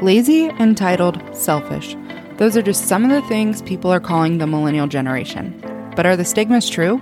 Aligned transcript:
Lazy, 0.00 0.50
entitled, 0.60 1.18
selfish. 1.34 1.96
Those 2.36 2.54
are 2.54 2.62
just 2.62 2.86
some 2.86 3.02
of 3.02 3.10
the 3.10 3.26
things 3.28 3.62
people 3.62 3.90
are 3.90 3.98
calling 3.98 4.36
the 4.36 4.46
millennial 4.46 4.86
generation. 4.86 5.58
But 5.96 6.04
are 6.04 6.16
the 6.16 6.24
stigmas 6.24 6.68
true? 6.68 7.00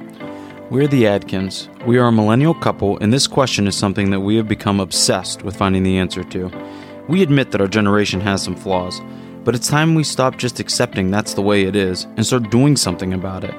We're 0.71 0.87
the 0.87 1.09
Adkins. 1.09 1.69
We 1.87 1.99
are 1.99 2.07
a 2.07 2.13
millennial 2.13 2.55
couple, 2.55 2.97
and 2.99 3.13
this 3.13 3.27
question 3.27 3.67
is 3.67 3.75
something 3.75 4.11
that 4.11 4.21
we 4.21 4.37
have 4.37 4.47
become 4.47 4.79
obsessed 4.79 5.43
with 5.43 5.57
finding 5.57 5.83
the 5.83 5.99
answer 5.99 6.23
to. 6.23 6.53
We 7.09 7.21
admit 7.21 7.51
that 7.51 7.61
our 7.61 7.67
generation 7.67 8.21
has 8.21 8.45
some 8.45 8.55
flaws, 8.55 9.01
but 9.43 9.57
it's 9.57 9.69
time 9.69 9.97
we 9.97 10.05
stop 10.05 10.37
just 10.37 10.61
accepting 10.61 11.11
that's 11.11 11.35
the 11.35 11.43
way 11.43 11.65
it 11.65 11.75
is 11.75 12.05
and 12.17 12.25
start 12.25 12.49
doing 12.49 12.77
something 12.77 13.13
about 13.13 13.43
it. 13.43 13.55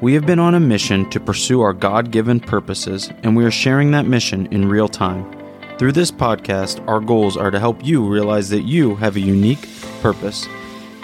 We 0.00 0.14
have 0.14 0.24
been 0.24 0.38
on 0.38 0.54
a 0.54 0.60
mission 0.60 1.10
to 1.10 1.20
pursue 1.20 1.60
our 1.60 1.74
God 1.74 2.10
given 2.10 2.40
purposes, 2.40 3.10
and 3.22 3.36
we 3.36 3.44
are 3.44 3.50
sharing 3.50 3.90
that 3.90 4.06
mission 4.06 4.46
in 4.46 4.66
real 4.66 4.88
time. 4.88 5.30
Through 5.78 5.92
this 5.92 6.10
podcast, 6.10 6.86
our 6.86 7.00
goals 7.00 7.36
are 7.36 7.50
to 7.50 7.58
help 7.58 7.84
you 7.84 8.06
realize 8.06 8.50
that 8.50 8.62
you 8.62 8.94
have 8.96 9.16
a 9.16 9.20
unique 9.20 9.68
purpose, 10.00 10.46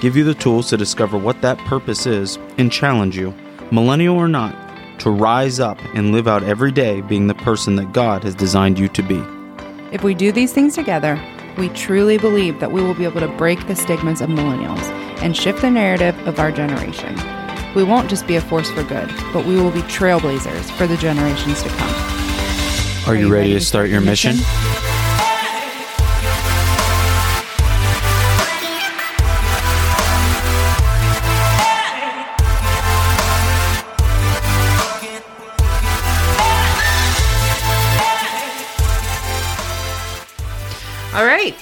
give 0.01 0.16
you 0.16 0.24
the 0.24 0.34
tools 0.34 0.69
to 0.69 0.77
discover 0.77 1.16
what 1.16 1.41
that 1.41 1.59
purpose 1.59 2.06
is, 2.06 2.38
and 2.59 2.70
challenge 2.70 3.16
you, 3.16 3.34
millennial 3.73 4.16
or 4.16 4.29
not, 4.29 4.55
to 5.01 5.10
rise 5.10 5.59
up 5.59 5.79
and 5.95 6.12
live 6.12 6.29
out 6.29 6.43
every 6.43 6.70
day 6.70 7.01
being 7.01 7.27
the 7.27 7.34
person 7.34 7.77
that 7.77 7.93
God 7.93 8.23
has 8.24 8.34
designed 8.34 8.79
you 8.79 8.88
to 8.88 9.02
be. 9.02 9.24
If 9.91 10.05
we 10.05 10.15
do 10.15 10.33
these 10.33 10.52
things 10.52 10.74
together, 10.74 11.21
we 11.57 11.71
truly 11.71 12.19
believe 12.19 12.60
that 12.60 12.71
we 12.71 12.82
will 12.82 12.95
be 12.95 13.05
able 13.05 13.21
to 13.21 13.29
break 13.29 13.66
the 13.66 13.74
stigmas 13.74 14.21
of 14.21 14.29
millennials 14.29 14.82
and 15.23 15.37
shift 15.37 15.62
the 15.62 15.71
narrative 15.71 16.16
of 16.29 16.38
our 16.38 16.52
generation. 16.52 17.16
We 17.74 17.85
won't 17.85 18.10
just 18.10 18.27
be 18.27 18.37
a 18.37 18.41
force 18.41 18.71
for 18.71 18.82
good, 18.85 19.09
but 19.32 19.46
we 19.46 19.57
will 19.57 19.73
be 19.73 19.82
trailblazers 19.82 20.71
for 20.77 20.87
the 20.87 20.96
generations 20.98 21.62
to 21.62 21.69
come. 21.71 22.18
Are, 23.09 23.17
you 23.17 23.33
ready, 23.33 23.55
to 23.55 23.61
start 23.61 23.89
your 23.89 24.03
mission? 24.03 24.37
All 41.15 41.25
right. 41.25 41.54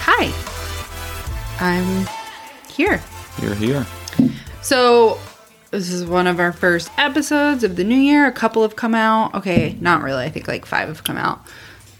Hi. 0.00 0.30
I'm 1.58 2.06
here. 2.68 3.00
You're 3.40 3.54
here. 3.54 3.86
So, 4.60 5.18
this 5.76 5.92
is 5.92 6.06
one 6.06 6.26
of 6.26 6.40
our 6.40 6.52
first 6.52 6.90
episodes 6.96 7.62
of 7.62 7.76
the 7.76 7.84
new 7.84 7.96
year. 7.96 8.26
A 8.26 8.32
couple 8.32 8.62
have 8.62 8.76
come 8.76 8.94
out. 8.94 9.34
Okay, 9.34 9.76
not 9.78 10.02
really. 10.02 10.24
I 10.24 10.30
think 10.30 10.48
like 10.48 10.64
five 10.64 10.88
have 10.88 11.04
come 11.04 11.18
out. 11.18 11.44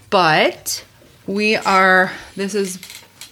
But 0.09 0.83
we 1.27 1.55
are, 1.57 2.11
this 2.35 2.55
is 2.55 2.79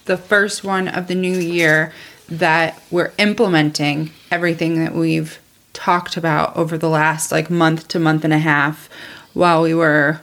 the 0.04 0.16
first 0.16 0.62
one 0.62 0.86
of 0.86 1.08
the 1.08 1.16
new 1.16 1.36
year 1.36 1.92
that 2.28 2.80
we're 2.92 3.12
implementing 3.18 4.10
everything 4.30 4.84
that 4.84 4.94
we've 4.94 5.40
talked 5.72 6.16
about 6.16 6.56
over 6.56 6.78
the 6.78 6.88
last 6.88 7.32
like 7.32 7.50
month 7.50 7.88
to 7.88 7.98
month 7.98 8.24
and 8.24 8.32
a 8.32 8.38
half 8.38 8.88
while 9.34 9.62
we 9.62 9.74
were 9.74 10.20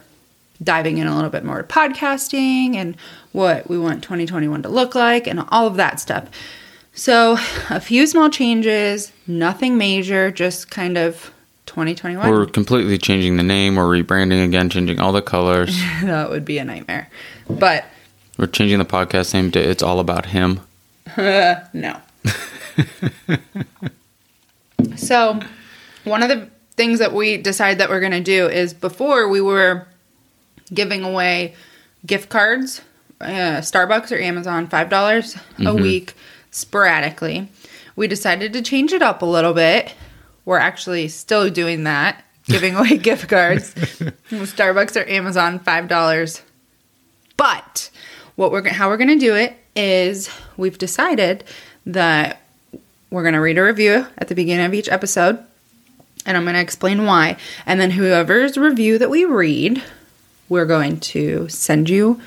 diving 0.62 0.98
in 0.98 1.06
a 1.06 1.14
little 1.14 1.30
bit 1.30 1.44
more 1.44 1.62
to 1.62 1.68
podcasting 1.68 2.76
and 2.76 2.96
what 3.32 3.68
we 3.68 3.78
want 3.78 4.02
2021 4.02 4.62
to 4.62 4.68
look 4.68 4.94
like 4.94 5.26
and 5.26 5.44
all 5.48 5.66
of 5.66 5.76
that 5.76 6.00
stuff. 6.00 6.28
So, 6.96 7.36
a 7.70 7.80
few 7.80 8.06
small 8.06 8.30
changes, 8.30 9.12
nothing 9.26 9.76
major, 9.76 10.30
just 10.30 10.70
kind 10.70 10.96
of 10.96 11.32
2021. 11.66 12.30
We're 12.30 12.46
completely 12.46 12.98
changing 12.98 13.36
the 13.36 13.42
name. 13.42 13.74
We're 13.74 14.02
rebranding 14.02 14.44
again, 14.44 14.70
changing 14.70 15.00
all 15.00 15.10
the 15.10 15.20
colors. 15.20 15.76
that 16.02 16.30
would 16.30 16.44
be 16.44 16.58
a 16.58 16.64
nightmare. 16.64 17.10
But 17.50 17.84
We're 18.38 18.46
changing 18.46 18.78
the 18.78 18.84
podcast 18.84 19.34
name 19.34 19.50
to 19.52 19.58
It's 19.58 19.82
All 19.82 19.98
About 19.98 20.26
Him. 20.26 20.60
no. 21.16 22.00
so, 24.96 25.40
one 26.04 26.22
of 26.22 26.28
the 26.28 26.48
things 26.76 27.00
that 27.00 27.12
we 27.12 27.36
decided 27.36 27.78
that 27.78 27.88
we're 27.88 28.00
going 28.00 28.12
to 28.12 28.20
do 28.20 28.48
is 28.48 28.72
before 28.72 29.28
we 29.28 29.40
were 29.40 29.88
giving 30.72 31.02
away 31.02 31.56
gift 32.06 32.28
cards, 32.28 32.82
uh, 33.20 33.58
Starbucks 33.58 34.12
or 34.12 34.20
Amazon, 34.20 34.68
$5 34.68 35.66
a 35.66 35.74
week 35.74 36.14
sporadically. 36.54 37.48
We 37.96 38.06
decided 38.08 38.52
to 38.52 38.62
change 38.62 38.92
it 38.92 39.02
up 39.02 39.22
a 39.22 39.26
little 39.26 39.52
bit. 39.52 39.94
We're 40.44 40.58
actually 40.58 41.08
still 41.08 41.50
doing 41.50 41.84
that, 41.84 42.24
giving 42.46 42.74
away 42.74 42.96
gift 42.98 43.28
cards, 43.28 43.74
Starbucks 43.74 45.00
or 45.00 45.08
Amazon, 45.08 45.58
$5 45.60 46.42
but 47.36 47.90
what 48.36 48.52
we're 48.52 48.68
how 48.68 48.88
we're 48.88 48.96
going 48.96 49.08
to 49.08 49.18
do 49.18 49.34
it 49.34 49.56
is 49.74 50.30
we've 50.56 50.78
decided 50.78 51.42
that 51.84 52.40
we're 53.10 53.22
going 53.22 53.34
to 53.34 53.40
read 53.40 53.58
a 53.58 53.62
review 53.64 54.06
at 54.18 54.28
the 54.28 54.34
beginning 54.34 54.64
of 54.64 54.72
each 54.74 54.88
episode 54.88 55.38
and 56.26 56.36
I'm 56.36 56.44
going 56.44 56.54
to 56.54 56.60
explain 56.60 57.04
why. 57.06 57.36
And 57.66 57.80
then 57.80 57.90
whoever's 57.90 58.56
review 58.56 58.98
that 58.98 59.10
we 59.10 59.24
read, 59.24 59.82
we're 60.48 60.64
going 60.64 61.00
to 61.00 61.48
send 61.48 61.90
you 61.90 62.20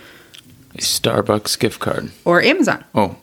A 0.75 0.79
Starbucks 0.79 1.57
gift 1.57 1.79
card. 1.79 2.11
or 2.25 2.41
Amazon 2.41 2.83
Oh, 2.93 3.15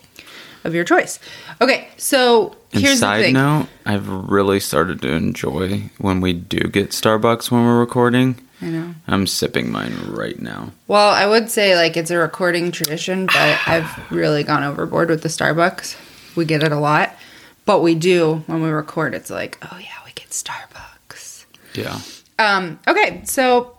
of 0.65 0.75
your 0.75 0.85
choice. 0.85 1.19
Okay, 1.61 1.89
so 1.97 2.57
and 2.73 2.83
here's 2.83 2.95
the 2.95 3.07
side 3.07 3.25
thing. 3.25 3.35
note, 3.35 3.69
I've 3.87 4.09
really 4.09 4.61
started 4.61 5.01
to 5.03 5.13
enjoy 5.13 5.91
when 5.99 6.21
we 6.21 6.33
do 6.33 6.59
get 6.59 6.91
Starbucks 6.91 7.51
when 7.51 7.65
we're 7.65 7.79
recording. 7.79 8.37
I 8.61 8.67
know. 8.67 8.95
I'm 9.07 9.27
sipping 9.27 9.71
mine 9.71 9.95
right 10.09 10.41
now. 10.41 10.73
Well, 10.89 11.13
I 11.13 11.27
would 11.27 11.51
say 11.51 11.77
like 11.77 11.97
it's 11.97 12.11
a 12.11 12.17
recording 12.17 12.73
tradition, 12.73 13.27
but 13.27 13.59
I've 13.67 14.11
really 14.11 14.43
gone 14.43 14.65
overboard 14.65 15.11
with 15.11 15.23
the 15.23 15.29
Starbucks. 15.29 15.97
We 16.35 16.45
get 16.45 16.63
it 16.63 16.73
a 16.73 16.79
lot, 16.79 17.15
but 17.67 17.81
we 17.83 17.95
do 17.95 18.43
when 18.47 18.63
we 18.63 18.71
record. 18.71 19.15
It's 19.15 19.31
like, 19.31 19.59
oh 19.63 19.79
yeah, 19.79 19.99
we 20.05 20.13
get 20.13 20.31
Starbucks. 20.31 21.45
Yeah. 21.75 22.01
Um, 22.39 22.81
okay, 22.89 23.23
so 23.25 23.77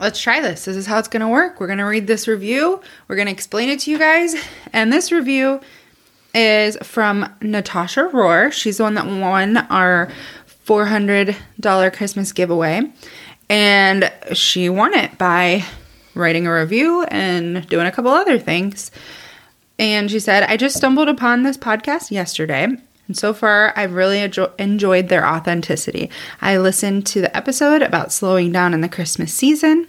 let's 0.00 0.20
try 0.20 0.40
this. 0.40 0.64
This 0.64 0.76
is 0.76 0.86
how 0.86 0.98
it's 0.98 1.08
going 1.08 1.20
to 1.20 1.28
work. 1.28 1.60
We're 1.60 1.66
going 1.66 1.78
to 1.78 1.84
read 1.84 2.06
this 2.06 2.26
review. 2.28 2.80
We're 3.06 3.16
going 3.16 3.26
to 3.26 3.32
explain 3.32 3.68
it 3.68 3.80
to 3.80 3.90
you 3.90 3.98
guys. 3.98 4.34
And 4.72 4.92
this 4.92 5.12
review 5.12 5.60
is 6.34 6.76
from 6.82 7.32
Natasha 7.40 8.10
Rohr. 8.12 8.52
She's 8.52 8.78
the 8.78 8.84
one 8.84 8.94
that 8.94 9.06
won 9.06 9.56
our 9.56 10.10
$400 10.66 11.92
Christmas 11.94 12.32
giveaway. 12.32 12.82
And 13.48 14.12
she 14.34 14.68
won 14.68 14.92
it 14.94 15.16
by 15.16 15.64
writing 16.14 16.46
a 16.46 16.54
review 16.54 17.04
and 17.04 17.66
doing 17.68 17.86
a 17.86 17.92
couple 17.92 18.10
other 18.10 18.38
things. 18.38 18.90
And 19.78 20.10
she 20.10 20.20
said, 20.20 20.42
I 20.42 20.56
just 20.56 20.76
stumbled 20.76 21.08
upon 21.08 21.42
this 21.42 21.56
podcast 21.56 22.10
yesterday. 22.10 22.64
And 22.64 23.16
so 23.16 23.32
far, 23.32 23.72
I've 23.74 23.94
really 23.94 24.18
enjo- 24.18 24.52
enjoyed 24.58 25.08
their 25.08 25.26
authenticity. 25.26 26.10
I 26.42 26.58
listened 26.58 27.06
to 27.06 27.22
the 27.22 27.34
episode 27.34 27.80
about 27.80 28.12
slowing 28.12 28.52
down 28.52 28.74
in 28.74 28.82
the 28.82 28.88
Christmas 28.88 29.32
season 29.32 29.86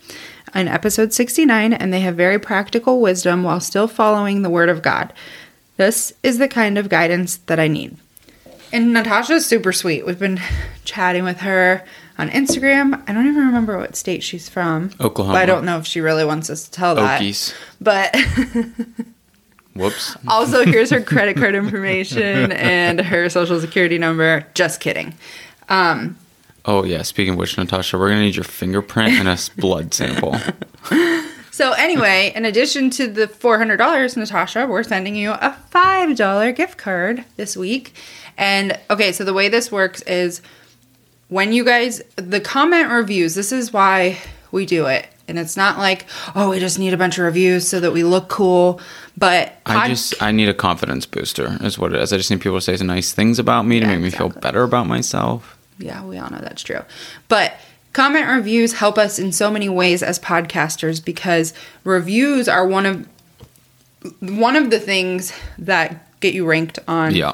in 0.55 0.67
episode 0.67 1.11
69, 1.11 1.73
and 1.73 1.91
they 1.91 1.99
have 1.99 2.15
very 2.15 2.39
practical 2.39 3.01
wisdom 3.01 3.43
while 3.43 3.59
still 3.59 3.87
following 3.87 4.41
the 4.41 4.49
Word 4.49 4.69
of 4.69 4.81
God. 4.81 5.11
This 5.79 6.11
is 6.23 6.39
the 6.39 6.49
kind 6.49 6.77
of 6.77 6.89
guidance 6.89 7.37
that 7.45 7.57
I 7.57 7.69
need. 7.69 7.95
And 8.73 8.91
Natasha's 8.91 9.45
super 9.45 9.71
sweet. 9.71 10.05
We've 10.05 10.19
been 10.19 10.41
chatting 10.83 11.23
with 11.23 11.39
her 11.39 11.85
on 12.17 12.29
Instagram. 12.31 13.01
I 13.07 13.13
don't 13.13 13.27
even 13.27 13.45
remember 13.45 13.77
what 13.77 13.95
state 13.95 14.21
she's 14.21 14.49
from. 14.49 14.91
Oklahoma. 14.99 15.35
But 15.35 15.41
I 15.41 15.45
don't 15.45 15.63
know 15.63 15.77
if 15.77 15.87
she 15.87 16.01
really 16.01 16.25
wants 16.25 16.49
us 16.49 16.65
to 16.65 16.71
tell 16.71 16.95
that. 16.95 17.21
Okies. 17.21 17.53
But 17.79 18.13
Whoops. 19.73 20.17
also, 20.27 20.65
here's 20.65 20.89
her 20.89 20.99
credit 20.99 21.37
card 21.37 21.55
information 21.55 22.51
and 22.51 22.99
her 22.99 23.29
social 23.29 23.61
security 23.61 23.97
number. 23.97 24.45
Just 24.55 24.81
kidding. 24.81 25.13
Um, 25.69 26.17
Oh 26.65 26.83
yeah. 26.83 27.03
Speaking 27.03 27.35
of 27.35 27.39
which, 27.39 27.57
Natasha, 27.57 27.97
we're 27.97 28.09
gonna 28.09 28.19
need 28.19 28.35
your 28.35 28.43
fingerprint 28.43 29.13
and 29.13 29.29
a 29.29 29.37
blood 29.61 29.93
sample. 29.93 30.35
So, 31.59 31.73
anyway, 31.73 32.31
in 32.33 32.45
addition 32.45 32.89
to 32.91 33.07
the 33.07 33.27
$400, 33.27 34.15
Natasha, 34.15 34.65
we're 34.65 34.81
sending 34.83 35.13
you 35.13 35.31
a 35.31 35.57
$5 35.73 36.55
gift 36.55 36.77
card 36.77 37.25
this 37.35 37.57
week. 37.57 37.95
And 38.37 38.79
okay, 38.89 39.11
so 39.11 39.25
the 39.25 39.33
way 39.33 39.49
this 39.49 39.69
works 39.69 40.01
is 40.03 40.41
when 41.27 41.51
you 41.51 41.65
guys, 41.65 42.01
the 42.15 42.39
comment 42.39 42.89
reviews, 42.89 43.35
this 43.35 43.51
is 43.51 43.73
why 43.73 44.19
we 44.53 44.65
do 44.65 44.85
it. 44.85 45.05
And 45.27 45.37
it's 45.37 45.57
not 45.57 45.77
like, 45.77 46.05
oh, 46.33 46.51
we 46.51 46.59
just 46.59 46.79
need 46.79 46.93
a 46.93 46.97
bunch 46.97 47.17
of 47.17 47.25
reviews 47.25 47.67
so 47.67 47.81
that 47.81 47.91
we 47.91 48.05
look 48.05 48.29
cool. 48.29 48.79
But 49.17 49.59
I 49.65 49.73
pod- 49.73 49.89
just 49.89 50.23
I 50.23 50.31
need 50.31 50.47
a 50.47 50.53
confidence 50.53 51.05
booster. 51.05 51.57
Is 51.59 51.77
what 51.77 51.93
it 51.93 52.01
is. 52.01 52.13
I 52.13 52.17
just 52.17 52.31
need 52.31 52.39
people 52.39 52.57
to 52.57 52.61
say 52.61 52.77
some 52.77 52.87
nice 52.87 53.11
things 53.11 53.37
about 53.37 53.65
me 53.65 53.81
to 53.81 53.85
Yeah, 53.85 53.91
make 53.95 54.01
me 54.01 54.11
feel 54.11 54.29
better 54.29 54.63
about 54.63 54.87
myself. 54.87 55.57
Yeah, 55.77 56.05
we 56.05 56.17
all 56.17 56.29
know 56.29 56.39
that's 56.39 56.63
true. 56.63 56.83
But 57.27 57.53
comment 57.99 58.27
reviews 58.29 58.73
help 58.73 58.97
us 58.97 59.19
in 59.19 59.31
so 59.33 59.51
many 59.51 59.67
ways 59.67 60.01
as 60.01 60.17
podcasters 60.19 61.03
because 61.03 61.53
reviews 61.83 62.47
are 62.47 62.65
one 62.65 62.85
of 62.85 63.05
one 64.21 64.55
of 64.55 64.69
the 64.69 64.79
things 64.79 65.33
that 65.57 66.05
get 66.21 66.33
you 66.33 66.45
ranked 66.45 66.79
on 66.87 67.13
Yeah. 67.13 67.33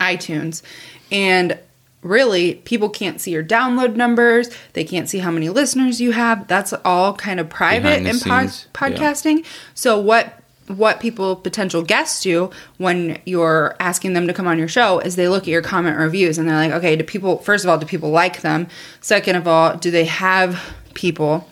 iTunes. 0.00 0.62
And 1.10 1.58
really, 2.00 2.54
people 2.54 2.88
can't 2.88 3.20
see 3.20 3.32
your 3.32 3.44
download 3.44 3.94
numbers. 3.94 4.48
They 4.72 4.84
can't 4.84 5.08
see 5.10 5.18
how 5.18 5.30
many 5.30 5.50
listeners 5.50 6.00
you 6.00 6.12
have. 6.12 6.48
That's 6.48 6.72
all 6.86 7.12
kind 7.14 7.38
of 7.38 7.50
private 7.50 8.06
in 8.06 8.18
pod- 8.18 8.48
scenes, 8.50 8.66
yeah. 8.74 8.80
podcasting. 8.88 9.44
So 9.74 10.00
what 10.00 10.41
what 10.78 11.00
people 11.00 11.36
potential 11.36 11.82
guests 11.82 12.22
do 12.22 12.50
when 12.78 13.20
you're 13.24 13.76
asking 13.80 14.12
them 14.12 14.26
to 14.26 14.32
come 14.32 14.46
on 14.46 14.58
your 14.58 14.68
show 14.68 14.98
is 15.00 15.16
they 15.16 15.28
look 15.28 15.44
at 15.44 15.48
your 15.48 15.62
comment 15.62 15.98
reviews 15.98 16.38
and 16.38 16.48
they're 16.48 16.56
like 16.56 16.72
okay 16.72 16.96
do 16.96 17.04
people 17.04 17.38
first 17.38 17.64
of 17.64 17.70
all 17.70 17.78
do 17.78 17.86
people 17.86 18.10
like 18.10 18.40
them? 18.42 18.66
Second 19.00 19.36
of 19.36 19.46
all 19.46 19.76
do 19.76 19.90
they 19.90 20.04
have 20.04 20.60
people? 20.94 21.48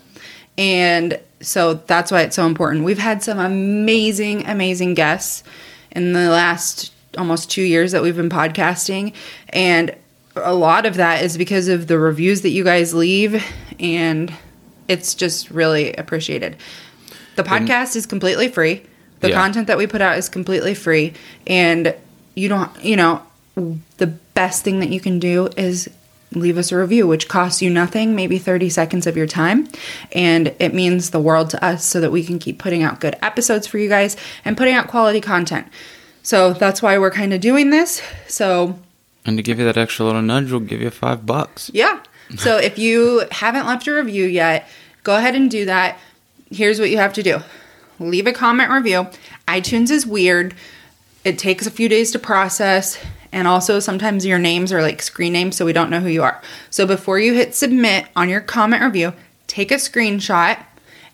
And 0.59 1.19
so 1.41 1.75
that's 1.75 2.11
why 2.11 2.23
it's 2.23 2.37
so 2.37 2.47
important. 2.47 2.85
We've 2.85 2.99
had 2.99 3.23
some 3.23 3.39
amazing 3.39 4.47
amazing 4.47 4.95
guests 4.95 5.43
in 5.91 6.13
the 6.13 6.29
last 6.29 6.93
almost 7.19 7.51
two 7.51 7.63
years 7.63 7.93
that 7.93 8.03
we've 8.03 8.17
been 8.17 8.31
podcasting. 8.31 9.15
And 9.51 9.95
a 10.37 10.55
lot 10.55 10.87
of 10.87 10.95
that 10.97 11.25
is 11.25 11.37
because 11.37 11.69
of 11.69 11.87
the 11.87 11.99
reviews 11.99 12.43
that 12.43 12.51
you 12.51 12.65
guys 12.65 12.95
leave 12.95 13.45
and 13.79 14.33
it's 14.89 15.15
just 15.15 15.51
really 15.51 15.93
appreciated. 15.95 16.57
The 17.37 17.43
podcast 17.43 17.97
is 17.97 18.07
completely 18.07 18.49
free 18.49 18.83
the 19.21 19.29
Yeah. 19.31 19.35
content 19.37 19.67
that 19.67 19.79
we 19.79 19.87
put 19.87 20.01
out 20.01 20.17
is 20.19 20.29
completely 20.29 20.75
free 20.75 21.13
and 21.47 21.95
you 22.35 22.49
don't 22.49 22.71
you 22.85 22.97
know 22.97 23.23
the 23.99 24.07
best 24.35 24.65
thing 24.65 24.81
that 24.81 24.89
you 24.89 25.01
can 25.01 25.19
do 25.19 25.49
is 25.57 25.89
leave 26.33 26.57
us 26.57 26.71
a 26.73 26.77
review 26.79 27.07
which 27.07 27.27
costs 27.29 27.61
you 27.61 27.69
nothing 27.69 28.15
maybe 28.15 28.39
30 28.39 28.71
seconds 28.71 29.07
of 29.07 29.17
your 29.17 29.27
time 29.27 29.69
and 30.13 30.55
it 30.59 30.73
means 30.73 31.11
the 31.11 31.21
world 31.21 31.51
to 31.51 31.63
us 31.65 31.85
so 31.85 32.01
that 32.01 32.13
we 32.13 32.23
can 32.25 32.39
keep 32.39 32.59
putting 32.59 32.83
out 32.83 33.01
good 33.01 33.17
episodes 33.21 33.67
for 33.67 33.79
you 33.79 33.89
guys 33.89 34.17
and 34.45 34.57
putting 34.57 34.75
out 34.75 34.87
quality 34.87 35.21
content 35.21 35.67
so 36.23 36.53
that's 36.53 36.81
why 36.81 36.97
we're 36.99 37.11
kind 37.11 37.33
of 37.35 37.41
doing 37.41 37.71
this 37.71 38.01
so 38.29 38.79
And 39.27 39.37
to 39.37 39.43
give 39.43 39.59
you 39.59 39.65
that 39.67 39.77
extra 39.77 40.07
little 40.07 40.23
nudge, 40.23 40.51
we'll 40.51 40.61
give 40.61 40.81
you 40.81 40.91
five 40.91 41.27
bucks. 41.27 41.71
yeah. 41.75 41.99
So 42.39 42.57
if 42.59 42.79
you 42.79 43.27
haven't 43.33 43.67
left 43.67 43.87
a 43.89 43.93
review 43.93 44.25
yet, 44.25 44.69
go 45.03 45.17
ahead 45.17 45.35
and 45.35 45.51
do 45.51 45.65
that. 45.67 45.99
Here's 46.51 46.79
what 46.79 46.89
you 46.89 46.97
have 46.99 47.13
to 47.15 47.23
do 47.25 47.41
leave 48.01 48.27
a 48.27 48.33
comment 48.33 48.71
review. 48.71 49.07
iTunes 49.47 49.91
is 49.91 50.07
weird, 50.07 50.55
it 51.25 51.39
takes 51.39 51.67
a 51.67 51.71
few 51.71 51.89
days 51.89 52.11
to 52.13 52.19
process. 52.19 52.99
And 53.33 53.47
also, 53.47 53.79
sometimes 53.79 54.27
your 54.27 54.41
names 54.41 54.73
are 54.73 54.83
like 54.83 55.01
screen 55.01 55.33
names, 55.33 55.55
so 55.55 55.65
we 55.65 55.73
don't 55.73 55.89
know 55.89 56.01
who 56.01 56.09
you 56.09 56.25
are. 56.25 56.43
So, 56.69 56.85
before 56.85 57.21
you 57.21 57.33
hit 57.35 57.55
submit 57.55 58.07
on 58.17 58.29
your 58.29 58.41
comment 58.41 58.83
review, 58.83 59.13
take 59.47 59.71
a 59.71 59.77
screenshot 59.77 60.59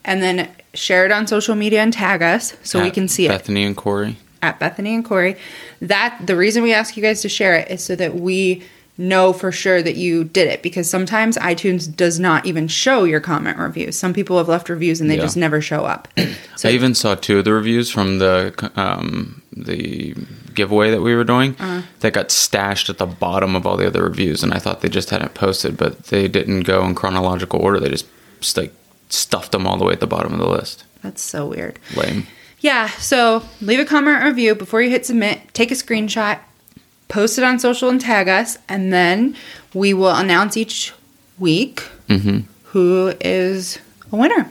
and 0.02 0.22
then 0.22 0.48
share 0.72 1.04
it 1.04 1.12
on 1.12 1.26
social 1.26 1.54
media 1.54 1.82
and 1.82 1.92
tag 1.92 2.22
us 2.22 2.56
so 2.62 2.82
we 2.82 2.90
can 2.90 3.08
see 3.08 3.26
it 3.26 3.28
Bethany 3.28 3.64
and 3.64 3.76
Corey. 3.76 4.16
at 4.40 4.58
Bethany 4.58 4.94
and 4.94 5.04
Corey. 5.04 5.36
That 5.82 6.18
the 6.24 6.36
reason 6.36 6.62
we 6.62 6.72
ask 6.72 6.96
you 6.96 7.02
guys 7.02 7.20
to 7.22 7.28
share 7.28 7.54
it 7.54 7.70
is 7.70 7.82
so 7.82 7.96
that 7.96 8.14
we 8.14 8.62
know 8.98 9.32
for 9.32 9.52
sure 9.52 9.82
that 9.82 9.96
you 9.96 10.24
did 10.24 10.48
it 10.48 10.62
because 10.62 10.88
sometimes 10.88 11.36
iTunes 11.36 11.94
does 11.94 12.18
not 12.18 12.46
even 12.46 12.66
show 12.68 13.04
your 13.04 13.20
comment 13.20 13.58
reviews. 13.58 13.98
Some 13.98 14.14
people 14.14 14.38
have 14.38 14.48
left 14.48 14.68
reviews 14.70 15.00
and 15.00 15.10
they 15.10 15.16
Yeah. 15.16 15.22
just 15.22 15.36
never 15.36 15.60
show 15.60 15.84
up. 15.84 16.08
So 16.56 16.70
I 16.70 16.72
even 16.72 16.94
saw 16.94 17.14
two 17.14 17.38
of 17.40 17.44
the 17.44 17.52
reviews 17.52 17.90
from 17.90 18.18
the 18.18 18.70
um, 18.76 19.42
the 19.54 20.14
giveaway 20.54 20.90
that 20.90 21.02
we 21.02 21.14
were 21.14 21.22
doing 21.24 21.54
Uh-huh. 21.58 21.82
that 22.00 22.14
got 22.14 22.30
stashed 22.30 22.88
at 22.88 22.96
the 22.96 23.04
bottom 23.04 23.54
of 23.54 23.66
all 23.66 23.76
the 23.76 23.86
other 23.86 24.02
reviews, 24.02 24.42
and 24.42 24.54
I 24.54 24.58
thought 24.58 24.80
they 24.80 24.88
just 24.88 25.10
hadn't 25.10 25.34
posted, 25.34 25.76
but 25.76 26.04
they 26.04 26.28
didn't 26.28 26.60
go 26.62 26.82
in 26.86 26.94
chronological 26.94 27.60
order. 27.60 27.78
They 27.78 27.90
just 27.90 28.06
like 28.56 28.72
stuffed 29.10 29.52
them 29.52 29.66
all 29.66 29.76
the 29.76 29.84
way 29.84 29.92
at 29.92 30.00
the 30.00 30.06
bottom 30.06 30.32
of 30.32 30.38
the 30.38 30.48
list. 30.48 30.84
that's 31.02 31.20
so 31.22 31.44
weird. 31.46 31.78
Lame. 31.94 32.26
Yeah, 32.60 32.88
so 32.88 33.42
leave 33.60 33.78
a 33.78 33.84
comment 33.84 34.22
or 34.22 34.28
review 34.28 34.54
before 34.54 34.80
you 34.80 34.88
hit 34.88 35.04
submit, 35.04 35.40
take 35.52 35.70
a 35.70 35.74
screenshot, 35.74 36.38
post 37.08 37.38
it 37.38 37.44
on 37.44 37.58
social 37.58 37.88
and 37.88 38.00
tag 38.00 38.28
us, 38.28 38.58
and 38.68 38.92
then 38.92 39.36
we 39.74 39.94
will 39.94 40.14
announce 40.14 40.56
each 40.56 40.92
week 41.38 41.80
hmm 42.08 42.40
who 42.70 43.14
is 43.22 43.78
a 44.12 44.16
winner. 44.16 44.50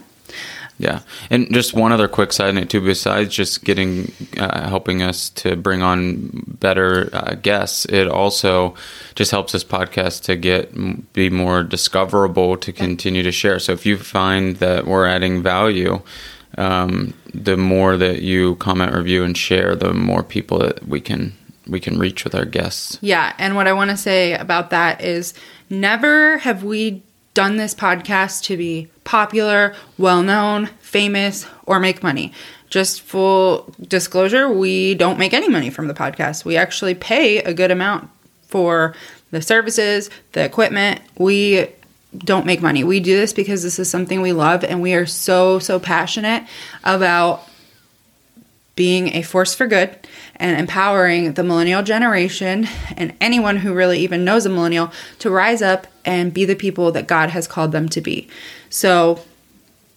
Yeah, 0.77 1.01
and 1.29 1.53
just 1.53 1.73
one 1.73 1.93
other 1.93 2.09
quick 2.09 2.33
side 2.33 2.55
note 2.55 2.69
too. 2.69 2.81
Besides 2.81 3.33
just 3.33 3.63
getting 3.63 4.11
uh, 4.37 4.67
helping 4.67 5.01
us 5.01 5.29
to 5.31 5.55
bring 5.55 5.81
on 5.81 6.43
better 6.59 7.09
uh, 7.13 7.35
guests, 7.35 7.85
it 7.85 8.07
also 8.07 8.75
just 9.15 9.31
helps 9.31 9.53
this 9.53 9.63
podcast 9.63 10.23
to 10.23 10.35
get 10.35 11.13
be 11.13 11.29
more 11.29 11.63
discoverable 11.63 12.57
to 12.57 12.73
continue 12.73 13.23
to 13.23 13.31
share. 13.31 13.57
So 13.59 13.71
if 13.71 13.85
you 13.85 13.97
find 13.97 14.57
that 14.57 14.85
we're 14.85 15.05
adding 15.05 15.41
value, 15.41 16.01
um, 16.57 17.13
the 17.33 17.55
more 17.55 17.95
that 17.95 18.21
you 18.21 18.55
comment, 18.55 18.93
review, 18.93 19.23
and 19.23 19.37
share, 19.37 19.75
the 19.75 19.93
more 19.93 20.23
people 20.23 20.59
that 20.59 20.85
we 20.85 20.99
can 20.99 21.37
we 21.67 21.79
can 21.79 21.97
reach 21.97 22.23
with 22.23 22.35
our 22.35 22.45
guests. 22.45 22.97
Yeah, 23.01 23.33
and 23.37 23.55
what 23.55 23.67
I 23.67 23.73
want 23.73 23.91
to 23.91 23.97
say 23.97 24.33
about 24.33 24.69
that 24.69 25.01
is 25.01 25.33
never 25.69 26.37
have 26.39 26.63
we 26.63 27.03
done 27.33 27.57
this 27.57 27.75
podcast 27.75 28.43
to 28.43 28.57
be 28.57 28.89
popular, 29.03 29.75
well 29.97 30.23
known, 30.23 30.67
famous, 30.79 31.45
or 31.65 31.79
make 31.79 32.01
money. 32.01 32.31
Just 32.69 33.01
full 33.01 33.73
disclosure, 33.87 34.49
we 34.49 34.95
don't 34.95 35.19
make 35.19 35.33
any 35.33 35.49
money 35.49 35.69
from 35.69 35.87
the 35.87 35.93
podcast. 35.93 36.45
We 36.45 36.57
actually 36.57 36.95
pay 36.95 37.39
a 37.39 37.53
good 37.53 37.71
amount 37.71 38.09
for 38.47 38.95
the 39.31 39.41
services, 39.41 40.09
the 40.31 40.43
equipment. 40.43 41.01
We 41.17 41.67
don't 42.17 42.45
make 42.45 42.61
money. 42.61 42.83
We 42.83 42.99
do 42.99 43.15
this 43.15 43.33
because 43.33 43.63
this 43.63 43.79
is 43.79 43.89
something 43.89 44.21
we 44.21 44.33
love 44.33 44.63
and 44.63 44.81
we 44.81 44.93
are 44.93 45.05
so, 45.05 45.59
so 45.59 45.79
passionate 45.79 46.43
about 46.83 47.47
being 48.75 49.15
a 49.15 49.21
force 49.21 49.55
for 49.55 49.67
good 49.67 49.97
and 50.35 50.59
empowering 50.59 51.33
the 51.33 51.43
millennial 51.43 51.81
generation 51.81 52.67
and 52.97 53.13
anyone 53.21 53.57
who 53.57 53.73
really 53.73 53.99
even 53.99 54.25
knows 54.25 54.45
a 54.45 54.49
millennial 54.49 54.91
to 55.19 55.29
rise 55.29 55.61
up 55.61 55.87
and 56.03 56.33
be 56.33 56.45
the 56.45 56.55
people 56.55 56.91
that 56.91 57.07
God 57.07 57.29
has 57.29 57.47
called 57.47 57.71
them 57.71 57.87
to 57.89 58.01
be. 58.01 58.27
So 58.69 59.21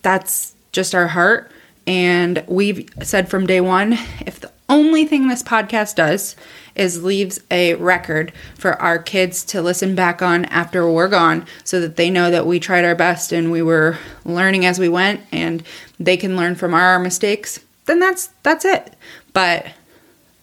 that's 0.03 0.55
just 0.73 0.95
our 0.95 1.09
heart. 1.09 1.51
And 1.87 2.45
we've 2.47 2.89
said 3.03 3.29
from 3.29 3.47
day 3.47 3.61
one 3.61 3.95
if 4.25 4.41
the 4.41 4.53
only 4.69 5.07
thing 5.07 5.29
this 5.29 5.43
podcast 5.43 5.95
does 5.97 6.37
is 6.75 7.03
leaves 7.03 7.41
a 7.51 7.75
record 7.75 8.33
for 8.55 8.81
our 8.81 8.99
kids 8.99 9.43
to 9.43 9.63
listen 9.63 9.95
back 9.95 10.23
on 10.23 10.45
after 10.47 10.89
we're 10.89 11.09
gone 11.09 11.47
so 11.65 11.81
that 11.81 11.97
they 11.97 12.11
know 12.11 12.31
that 12.31 12.47
we 12.47 12.61
tried 12.61 12.85
our 12.85 12.95
best 12.95 13.33
and 13.33 13.51
we 13.51 13.63
were 13.63 13.99
learning 14.25 14.67
as 14.67 14.79
we 14.79 14.89
went 14.89 15.21
and 15.33 15.63
they 15.99 16.17
can 16.17 16.37
learn 16.37 16.55
from 16.55 16.75
our 16.75 16.99
mistakes 16.99 17.61
then 17.89 17.99
that's 17.99 18.29
that's 18.45 18.65
it. 18.65 18.95
But 19.33 19.67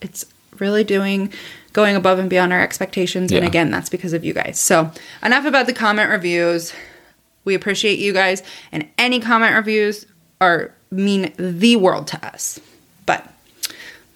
it's 0.01 0.25
really 0.59 0.83
doing 0.83 1.31
going 1.71 1.95
above 1.95 2.19
and 2.19 2.29
beyond 2.29 2.51
our 2.51 2.61
expectations. 2.61 3.31
And 3.31 3.45
again 3.45 3.71
that's 3.71 3.89
because 3.89 4.11
of 4.11 4.25
you 4.25 4.33
guys. 4.33 4.59
So 4.59 4.91
enough 5.23 5.45
about 5.45 5.67
the 5.67 5.73
comment 5.73 6.09
reviews. 6.09 6.73
We 7.45 7.55
appreciate 7.55 7.99
you 7.99 8.11
guys. 8.11 8.43
And 8.71 8.87
any 8.97 9.19
comment 9.19 9.55
reviews 9.55 10.05
are 10.41 10.73
mean 10.91 11.31
the 11.37 11.75
world 11.77 12.07
to 12.07 12.25
us. 12.25 12.59
But 13.05 13.31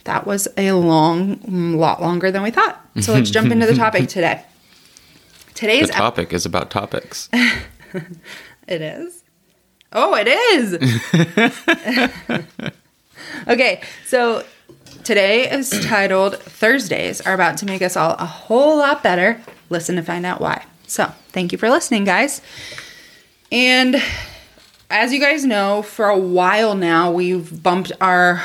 that 0.05 0.25
was 0.25 0.47
a 0.57 0.71
long 0.71 1.39
lot 1.77 2.01
longer 2.01 2.31
than 2.31 2.41
we 2.41 2.51
thought. 2.51 2.83
So 3.00 3.13
let's 3.13 3.29
jump 3.29 3.51
into 3.51 3.65
the 3.67 3.75
topic 3.86 4.09
today. 4.09 4.43
The 5.48 5.53
today's 5.53 5.89
ep- 5.89 5.95
topic 5.95 6.33
is 6.33 6.45
about 6.45 6.71
topics. 6.71 7.29
it 8.67 8.81
is. 8.81 9.24
Oh, 9.91 10.15
it 10.15 10.27
is. 10.27 10.77
okay, 13.47 13.81
so 14.05 14.43
today 15.03 15.49
is 15.49 15.69
titled 15.85 16.38
Thursdays 16.39 17.21
are 17.21 17.33
about 17.33 17.57
to 17.57 17.65
make 17.65 17.81
us 17.81 17.95
all 17.95 18.15
a 18.19 18.25
whole 18.25 18.77
lot 18.77 19.01
better. 19.03 19.41
Listen 19.69 19.95
to 19.95 20.01
find 20.03 20.25
out 20.25 20.41
why. 20.41 20.65
So, 20.88 21.05
thank 21.29 21.51
you 21.51 21.57
for 21.57 21.69
listening, 21.69 22.03
guys. 22.03 22.41
And 23.51 24.01
as 24.89 25.13
you 25.13 25.19
guys 25.19 25.45
know, 25.45 25.81
for 25.83 26.09
a 26.09 26.17
while 26.17 26.75
now, 26.75 27.11
we've 27.11 27.61
bumped 27.61 27.91
our 28.01 28.43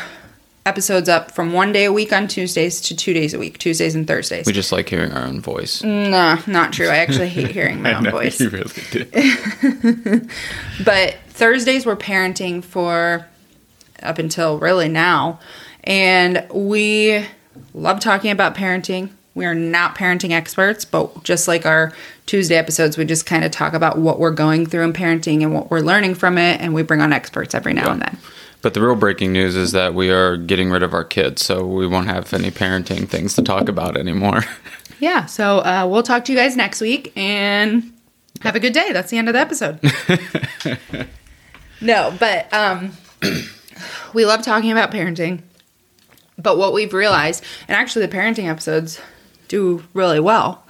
episodes 0.66 1.08
up 1.10 1.30
from 1.30 1.52
one 1.52 1.72
day 1.72 1.84
a 1.84 1.92
week 1.92 2.10
on 2.12 2.26
Tuesdays 2.26 2.80
to 2.82 2.96
two 2.96 3.12
days 3.12 3.34
a 3.34 3.38
week, 3.38 3.58
Tuesdays 3.58 3.94
and 3.94 4.06
Thursdays. 4.06 4.46
We 4.46 4.52
just 4.54 4.72
like 4.72 4.88
hearing 4.88 5.12
our 5.12 5.24
own 5.26 5.40
voice. 5.40 5.82
no, 5.82 6.38
not 6.46 6.72
true. 6.72 6.88
I 6.88 6.96
actually 6.98 7.28
hate 7.28 7.50
hearing 7.50 7.82
my 7.82 7.94
own 7.98 8.10
voice. 8.10 8.40
You 8.40 8.48
really 8.50 8.72
do. 8.90 10.20
But 10.84 11.16
Thursdays 11.28 11.84
were 11.86 11.96
parenting 11.96 12.62
for 12.64 13.26
up 14.04 14.18
until 14.18 14.58
really 14.58 14.88
now. 14.88 15.40
And 15.84 16.46
we 16.52 17.24
love 17.72 18.00
talking 18.00 18.30
about 18.30 18.54
parenting. 18.54 19.10
We 19.34 19.46
are 19.46 19.54
not 19.54 19.96
parenting 19.96 20.30
experts, 20.30 20.84
but 20.84 21.24
just 21.24 21.48
like 21.48 21.66
our 21.66 21.92
Tuesday 22.26 22.56
episodes, 22.56 22.96
we 22.96 23.04
just 23.04 23.26
kind 23.26 23.44
of 23.44 23.50
talk 23.50 23.74
about 23.74 23.98
what 23.98 24.18
we're 24.18 24.30
going 24.30 24.66
through 24.66 24.84
in 24.84 24.92
parenting 24.92 25.42
and 25.42 25.52
what 25.52 25.70
we're 25.70 25.80
learning 25.80 26.14
from 26.14 26.38
it. 26.38 26.60
And 26.60 26.72
we 26.72 26.82
bring 26.82 27.00
on 27.00 27.12
experts 27.12 27.54
every 27.54 27.72
now 27.72 27.90
and 27.90 28.00
then. 28.00 28.18
But 28.62 28.72
the 28.72 28.80
real 28.80 28.94
breaking 28.94 29.32
news 29.32 29.56
is 29.56 29.72
that 29.72 29.92
we 29.92 30.10
are 30.10 30.38
getting 30.38 30.70
rid 30.70 30.82
of 30.82 30.94
our 30.94 31.04
kids, 31.04 31.44
so 31.44 31.66
we 31.66 31.86
won't 31.86 32.06
have 32.06 32.32
any 32.32 32.50
parenting 32.50 33.06
things 33.06 33.34
to 33.34 33.42
talk 33.42 33.68
about 33.68 33.96
anymore. 33.96 34.44
Yeah. 35.00 35.26
So 35.26 35.58
uh, 35.58 35.86
we'll 35.90 36.04
talk 36.04 36.24
to 36.26 36.32
you 36.32 36.38
guys 36.38 36.56
next 36.56 36.80
week 36.80 37.12
and 37.14 37.92
have 38.40 38.56
a 38.56 38.60
good 38.60 38.72
day. 38.72 38.90
That's 38.92 39.10
the 39.10 39.18
end 39.18 39.28
of 39.28 39.34
the 39.34 39.40
episode. 39.40 39.80
no, 41.82 42.14
but 42.18 42.50
um, 42.54 42.92
we 44.12 44.24
love 44.26 44.42
talking 44.42 44.70
about 44.72 44.90
parenting. 44.90 45.42
But 46.38 46.58
what 46.58 46.72
we've 46.72 46.92
realized, 46.92 47.44
and 47.68 47.76
actually 47.76 48.06
the 48.06 48.16
parenting 48.16 48.48
episodes 48.48 49.00
do 49.48 49.84
really 49.94 50.18
well, 50.20 50.64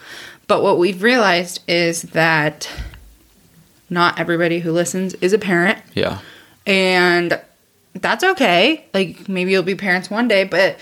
but 0.46 0.62
what 0.62 0.78
we've 0.78 1.02
realized 1.02 1.60
is 1.66 2.02
that 2.02 2.68
not 3.88 4.18
everybody 4.18 4.60
who 4.60 4.72
listens 4.72 5.14
is 5.14 5.32
a 5.32 5.38
parent. 5.38 5.78
yeah. 5.94 6.18
And 6.66 7.40
that's 7.94 8.24
okay. 8.24 8.84
Like 8.94 9.28
maybe 9.28 9.52
you'll 9.52 9.62
be 9.62 9.74
parents 9.74 10.10
one 10.10 10.28
day, 10.28 10.44
but 10.44 10.78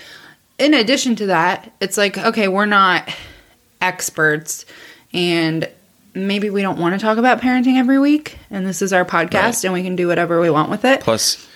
in 0.57 0.73
addition 0.73 1.15
to 1.17 1.27
that, 1.27 1.71
it's 1.79 1.97
like, 1.97 2.17
okay, 2.17 2.47
we're 2.47 2.65
not 2.65 3.07
experts 3.81 4.65
and 5.13 5.69
maybe 6.13 6.49
we 6.49 6.61
don't 6.61 6.79
want 6.79 6.93
to 6.93 6.99
talk 7.05 7.17
about 7.17 7.41
parenting 7.41 7.77
every 7.77 7.99
week 7.99 8.37
and 8.49 8.65
this 8.65 8.81
is 8.81 8.93
our 8.93 9.03
podcast 9.05 9.33
Right. 9.33 9.63
and 9.65 9.73
we 9.73 9.83
can 9.83 9.95
do 9.95 10.07
whatever 10.07 10.39
we 10.39 10.49
want 10.49 10.69
with 10.69 10.85
it. 10.85 11.01
Plus, 11.01 11.47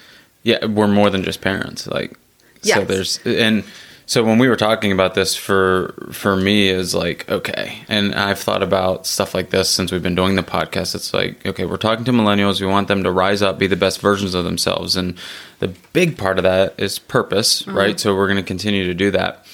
yeah, 0.43 0.65
we're 0.65 0.87
more 0.87 1.09
than 1.09 1.23
just 1.23 1.41
parents. 1.41 1.87
Like, 1.87 2.17
so 2.61 2.83
there's 2.85 3.19
and 3.25 3.63
so 4.05 4.23
when 4.23 4.37
we 4.39 4.47
were 4.47 4.55
talking 4.55 4.91
about 4.93 5.15
this 5.15 5.35
for 5.35 5.93
for 6.11 6.35
me 6.35 6.69
is 6.69 6.95
like 6.95 7.29
okay, 7.29 7.79
and 7.89 8.15
I've 8.15 8.39
thought 8.39 8.63
about 8.63 9.05
stuff 9.05 9.33
like 9.35 9.49
this 9.49 9.69
since 9.69 9.91
we've 9.91 10.01
been 10.03 10.15
doing 10.15 10.35
the 10.35 10.43
podcast. 10.43 10.95
It's 10.95 11.13
like 11.13 11.45
okay, 11.45 11.65
we're 11.65 11.77
talking 11.77 12.05
to 12.05 12.11
millennials. 12.11 12.59
We 12.61 12.67
want 12.67 12.87
them 12.87 13.03
to 13.03 13.11
rise 13.11 13.41
up, 13.41 13.57
be 13.59 13.67
the 13.67 13.75
best 13.75 13.99
versions 14.01 14.33
of 14.33 14.45
themselves, 14.45 14.95
and 14.95 15.17
the 15.59 15.67
big 15.93 16.17
part 16.17 16.37
of 16.39 16.43
that 16.43 16.75
is 16.77 16.99
purpose, 16.99 17.63
Mm-hmm. 17.63 17.77
right? 17.77 17.99
So 17.99 18.15
we're 18.15 18.27
going 18.27 18.37
to 18.37 18.43
continue 18.43 18.85
to 18.85 18.93
do 18.93 19.11
that, 19.11 19.45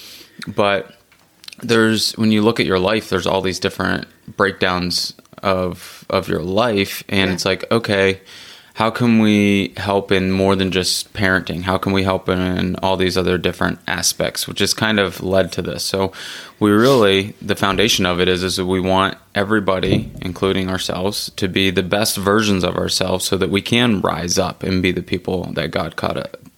but 0.47 0.95
there's 1.61 2.11
when 2.13 2.31
you 2.31 2.41
look 2.41 2.59
at 2.59 2.65
your 2.65 2.79
life 2.79 3.09
there's 3.09 3.27
all 3.27 3.41
these 3.41 3.59
different 3.59 4.07
breakdowns 4.35 5.13
of 5.43 6.03
of 6.09 6.27
your 6.27 6.41
life 6.41 7.03
and 7.09 7.29
Yeah. 7.29 7.33
it's 7.33 7.45
like 7.45 7.63
okay 7.71 8.19
how 8.73 8.89
can 8.89 9.19
we 9.19 9.71
help 9.77 10.11
in 10.11 10.31
more 10.31 10.55
than 10.55 10.71
just 10.71 11.13
parenting? 11.13 11.61
How 11.61 11.77
can 11.77 11.93
we 11.93 12.03
help 12.03 12.27
in 12.27 12.75
all 12.77 12.97
these 12.97 13.17
other 13.17 13.37
different 13.37 13.79
aspects 13.87 14.47
which 14.47 14.59
has 14.59 14.73
kind 14.73 14.99
of 14.99 15.21
led 15.21 15.51
to 15.51 15.61
this. 15.61 15.83
So 15.83 16.11
we 16.59 16.71
really 16.71 17.35
the 17.41 17.55
foundation 17.55 18.05
of 18.05 18.19
it 18.19 18.27
is 18.27 18.43
is 18.43 18.55
that 18.55 18.65
we 18.65 18.79
want 18.79 19.17
everybody 19.35 20.11
including 20.21 20.69
ourselves 20.69 21.31
to 21.35 21.47
be 21.47 21.69
the 21.69 21.83
best 21.83 22.17
versions 22.17 22.63
of 22.63 22.75
ourselves 22.75 23.25
so 23.25 23.37
that 23.37 23.49
we 23.49 23.61
can 23.61 24.01
rise 24.01 24.39
up 24.39 24.63
and 24.63 24.81
be 24.81 24.91
the 24.91 25.03
people 25.03 25.43
that 25.53 25.71
god 25.71 25.95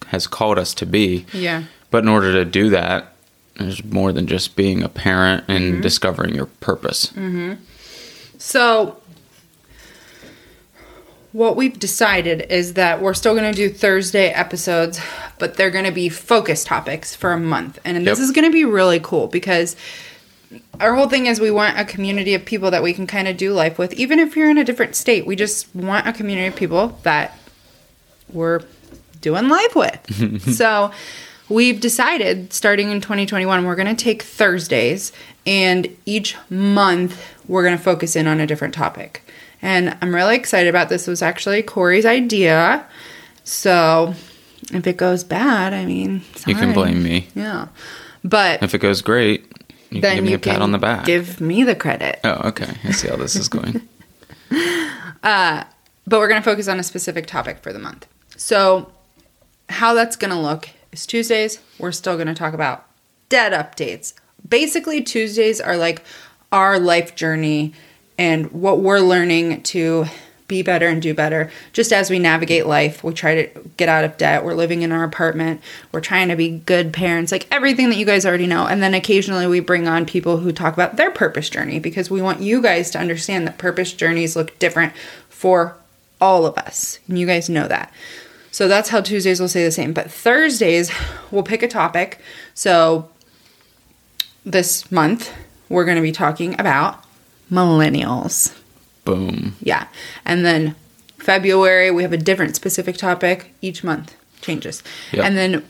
has 0.06 0.26
called 0.26 0.58
us 0.58 0.72
to 0.74 0.86
be. 0.86 1.26
Yeah. 1.32 1.64
but 1.90 2.02
in 2.02 2.08
order 2.08 2.32
to 2.32 2.44
do 2.44 2.70
that, 2.70 3.12
there's 3.56 3.84
more 3.84 4.12
than 4.12 4.26
just 4.26 4.56
being 4.56 4.82
a 4.82 4.88
parent 4.88 5.44
and 5.48 5.64
mm-hmm. 5.64 5.80
discovering 5.80 6.34
your 6.34 6.46
purpose. 6.46 7.06
Mm-hmm. 7.06 7.54
So, 8.38 9.00
what 11.36 11.54
we've 11.54 11.78
decided 11.78 12.46
is 12.50 12.72
that 12.74 13.02
we're 13.02 13.12
still 13.12 13.34
going 13.34 13.52
to 13.52 13.54
do 13.54 13.68
Thursday 13.68 14.28
episodes, 14.28 14.98
but 15.38 15.58
they're 15.58 15.70
going 15.70 15.84
to 15.84 15.92
be 15.92 16.08
focus 16.08 16.64
topics 16.64 17.14
for 17.14 17.32
a 17.32 17.38
month. 17.38 17.78
And 17.84 17.98
this 18.06 18.18
Yep. 18.18 18.24
is 18.24 18.32
going 18.32 18.46
to 18.46 18.50
be 18.50 18.64
really 18.64 19.00
cool 19.00 19.26
because 19.26 19.76
our 20.80 20.94
whole 20.94 21.10
thing 21.10 21.26
is 21.26 21.38
we 21.38 21.50
want 21.50 21.78
a 21.78 21.84
community 21.84 22.32
of 22.32 22.46
people 22.46 22.70
that 22.70 22.82
we 22.82 22.94
can 22.94 23.06
kind 23.06 23.28
of 23.28 23.36
do 23.36 23.52
life 23.52 23.78
with. 23.78 23.92
Even 23.94 24.18
if 24.18 24.34
you're 24.34 24.48
in 24.48 24.56
a 24.56 24.64
different 24.64 24.94
state, 24.96 25.26
we 25.26 25.36
just 25.36 25.74
want 25.76 26.08
a 26.08 26.12
community 26.14 26.46
of 26.46 26.56
people 26.56 26.98
that 27.02 27.38
we're 28.32 28.62
doing 29.20 29.50
life 29.50 29.76
with. 29.76 30.40
so, 30.56 30.90
we've 31.50 31.80
decided 31.80 32.50
starting 32.50 32.90
in 32.90 33.02
2021, 33.02 33.66
we're 33.66 33.76
going 33.76 33.94
to 33.94 34.04
take 34.04 34.22
Thursdays 34.22 35.12
and 35.46 35.94
each 36.06 36.34
month 36.48 37.22
we're 37.46 37.62
going 37.62 37.76
to 37.76 37.82
focus 37.82 38.16
in 38.16 38.26
on 38.26 38.40
a 38.40 38.46
different 38.46 38.72
topic. 38.72 39.22
And 39.66 39.98
I'm 40.00 40.14
really 40.14 40.36
excited 40.36 40.68
about 40.68 40.90
this. 40.90 41.08
It 41.08 41.10
was 41.10 41.22
actually 41.22 41.60
Corey's 41.60 42.06
idea. 42.06 42.86
So, 43.42 44.14
if 44.72 44.86
it 44.86 44.96
goes 44.96 45.24
bad, 45.24 45.72
I 45.72 45.84
mean, 45.84 46.22
You 46.46 46.54
can 46.54 46.72
blame 46.72 47.02
me. 47.02 47.26
Yeah. 47.34 47.66
But 48.22 48.62
If 48.62 48.76
it 48.76 48.78
goes 48.78 49.02
great, 49.02 49.52
you 49.90 50.00
then 50.00 50.10
can 50.10 50.16
give 50.18 50.24
me 50.24 50.30
you 50.30 50.36
a 50.36 50.38
pat 50.38 50.52
can 50.54 50.62
on 50.62 50.70
the 50.70 50.78
back. 50.78 51.04
give 51.04 51.40
me 51.40 51.64
the 51.64 51.74
credit. 51.74 52.20
oh, 52.22 52.48
okay. 52.50 52.76
I 52.84 52.92
see 52.92 53.08
how 53.08 53.16
this 53.16 53.34
is 53.36 53.48
going. 53.48 53.82
Uh, 55.22 55.64
but 56.06 56.20
we're 56.20 56.28
going 56.28 56.40
to 56.40 56.44
focus 56.44 56.68
on 56.68 56.78
a 56.78 56.84
specific 56.84 57.26
topic 57.26 57.58
for 57.58 57.72
the 57.72 57.80
month. 57.80 58.06
So, 58.36 58.92
how 59.68 59.92
that's 59.92 60.14
going 60.14 60.30
to 60.30 60.38
look 60.38 60.68
is 60.92 61.04
Tuesdays, 61.04 61.58
we're 61.80 61.90
still 61.90 62.14
going 62.14 62.28
to 62.28 62.34
talk 62.34 62.54
about 62.54 62.86
debt 63.28 63.50
updates. 63.52 64.12
Basically, 64.48 65.02
Tuesdays 65.02 65.60
are 65.60 65.76
like 65.76 66.04
our 66.52 66.78
life 66.78 67.16
journey 67.16 67.72
and 68.18 68.50
what 68.52 68.80
we're 68.80 69.00
learning 69.00 69.62
to 69.62 70.06
be 70.48 70.62
better 70.62 70.86
and 70.86 71.02
do 71.02 71.12
better. 71.12 71.50
Just 71.72 71.92
as 71.92 72.08
we 72.08 72.18
navigate 72.18 72.66
life, 72.66 73.02
we 73.02 73.12
try 73.12 73.46
to 73.46 73.60
get 73.76 73.88
out 73.88 74.04
of 74.04 74.16
debt. 74.16 74.44
We're 74.44 74.54
living 74.54 74.82
in 74.82 74.92
our 74.92 75.04
apartment. 75.04 75.60
We're 75.92 76.00
trying 76.00 76.28
to 76.28 76.36
be 76.36 76.58
good 76.58 76.92
parents, 76.92 77.32
like 77.32 77.48
everything 77.50 77.88
that 77.90 77.96
you 77.96 78.06
guys 78.06 78.24
already 78.24 78.46
know. 78.46 78.66
And 78.66 78.82
then 78.82 78.94
occasionally 78.94 79.46
we 79.46 79.60
bring 79.60 79.88
on 79.88 80.06
people 80.06 80.38
who 80.38 80.52
talk 80.52 80.74
about 80.74 80.96
their 80.96 81.10
purpose 81.10 81.50
journey 81.50 81.80
because 81.80 82.10
we 82.10 82.22
want 82.22 82.42
you 82.42 82.62
guys 82.62 82.90
to 82.92 82.98
understand 82.98 83.46
that 83.46 83.58
purpose 83.58 83.92
journeys 83.92 84.36
look 84.36 84.56
different 84.58 84.92
for 85.28 85.76
all 86.20 86.46
of 86.46 86.56
us. 86.58 87.00
And 87.08 87.18
you 87.18 87.26
guys 87.26 87.48
know 87.48 87.66
that. 87.66 87.92
So 88.52 88.68
that's 88.68 88.88
how 88.88 89.00
Tuesdays 89.00 89.40
will 89.40 89.48
say 89.48 89.64
the 89.64 89.70
same. 89.70 89.92
But 89.92 90.10
Thursdays, 90.10 90.90
we'll 91.30 91.42
pick 91.42 91.62
a 91.62 91.68
topic. 91.68 92.20
So 92.54 93.10
this 94.44 94.90
month, 94.90 95.32
we're 95.68 95.84
going 95.84 95.96
to 95.96 96.02
be 96.02 96.12
talking 96.12 96.58
about 96.58 97.04
millennials. 97.50 98.56
Boom. 99.04 99.54
Yeah. 99.60 99.86
And 100.24 100.44
then 100.44 100.74
February, 101.18 101.90
we 101.90 102.02
have 102.02 102.12
a 102.12 102.18
different 102.18 102.56
specific 102.56 102.96
topic. 102.96 103.52
Each 103.60 103.84
month 103.84 104.14
changes. 104.40 104.82
Yep. 105.12 105.24
And 105.24 105.36
then 105.36 105.64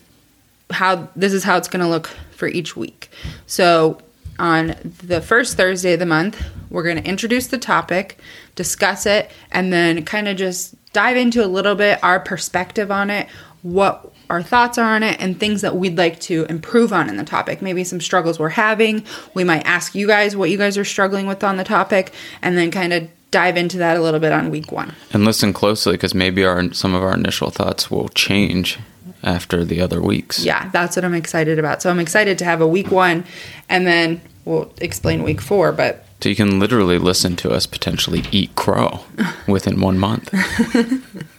how 0.71 1.09
this 1.15 1.33
is 1.33 1.45
how 1.45 1.57
it's 1.57 1.69
going 1.69 1.83
to 1.83 1.89
look 1.89 2.09
for 2.33 2.49
each 2.49 2.77
week. 2.77 3.11
So 3.47 3.99
on 4.39 4.75
the 5.03 5.21
first 5.21 5.57
Thursday 5.57 5.95
of 5.95 5.99
the 5.99 6.07
month, 6.07 6.43
we're 6.71 6.83
going 6.83 7.03
to 7.03 7.09
introduce 7.09 7.47
the 7.47 7.59
topic, 7.59 8.19
discuss 8.55 9.07
it, 9.07 9.31
and 9.51 9.73
then 9.73 10.05
kind 10.05 10.29
of 10.29 10.37
just 10.37 10.75
dive 10.93 11.17
into 11.17 11.45
a 11.45 11.47
little 11.47 11.75
bit 11.75 12.03
our 12.03 12.21
perspective 12.21 12.91
on 12.91 13.11
it, 13.11 13.29
what 13.67 14.13
our 14.31 14.43
thoughts 14.43 14.77
are 14.79 14.95
on 14.95 15.03
it, 15.03 15.21
and 15.21 15.39
things 15.39 15.61
that 15.61 15.77
we'd 15.77 15.97
like 15.97 16.19
to 16.21 16.47
improve 16.49 16.93
on 16.93 17.09
in 17.09 17.17
the 17.17 17.25
topic. 17.25 17.63
Maybe 17.63 17.85
some 17.85 18.01
struggles 18.01 18.39
we're 18.39 18.49
having. 18.51 19.05
We 19.35 19.45
might 19.45 19.65
ask 19.67 19.95
you 19.95 20.07
guys 20.07 20.37
what 20.37 20.51
you 20.51 20.59
guys 20.59 20.77
are 20.77 20.85
struggling 20.85 21.27
with 21.27 21.45
on 21.45 21.57
the 21.57 21.65
topic, 21.65 22.13
and 22.43 22.57
then 22.57 22.71
kind 22.71 22.93
of 22.93 23.09
dive 23.31 23.57
into 23.57 23.79
that 23.79 23.97
a 23.97 24.01
little 24.01 24.21
bit 24.21 24.33
on 24.33 24.51
week 24.51 24.73
one. 24.73 24.95
And 25.13 25.25
listen 25.25 25.53
closely 25.53 25.93
because 25.95 26.15
maybe 26.15 26.45
our 26.45 26.73
some 26.73 26.95
of 26.95 27.03
our 27.03 27.15
initial 27.15 27.51
thoughts 27.51 27.91
will 27.91 28.09
change 28.11 28.79
after 29.23 29.65
the 29.65 29.81
other 29.81 30.01
weeks. 30.01 30.45
Yeah, 30.45 30.71
that's 30.71 30.97
what 30.97 31.05
I'm 31.05 31.15
excited 31.15 31.59
about. 31.59 31.83
So 31.83 31.91
I'm 31.91 32.01
excited 32.01 32.39
to 32.39 32.45
have 32.45 32.61
a 32.61 32.69
week 32.69 32.91
one, 32.91 33.25
and 33.69 33.87
then 33.87 34.21
we'll 34.45 34.73
explain 34.81 35.23
week 35.23 35.41
four. 35.41 35.73
But 35.73 36.05
So 36.21 36.29
you 36.29 36.37
can 36.37 36.59
literally 36.59 36.99
listen 36.99 37.37
to 37.37 37.51
us 37.51 37.67
potentially 37.67 38.25
eat 38.33 38.55
crow 38.57 39.01
within 39.49 39.81
one 39.81 39.99
month. 39.99 40.33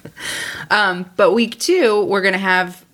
Um, 0.71 1.09
but 1.15 1.31
week 1.33 1.59
two, 1.59 2.03
we're 2.05 2.21
gonna 2.21 2.37
have, 2.37 2.85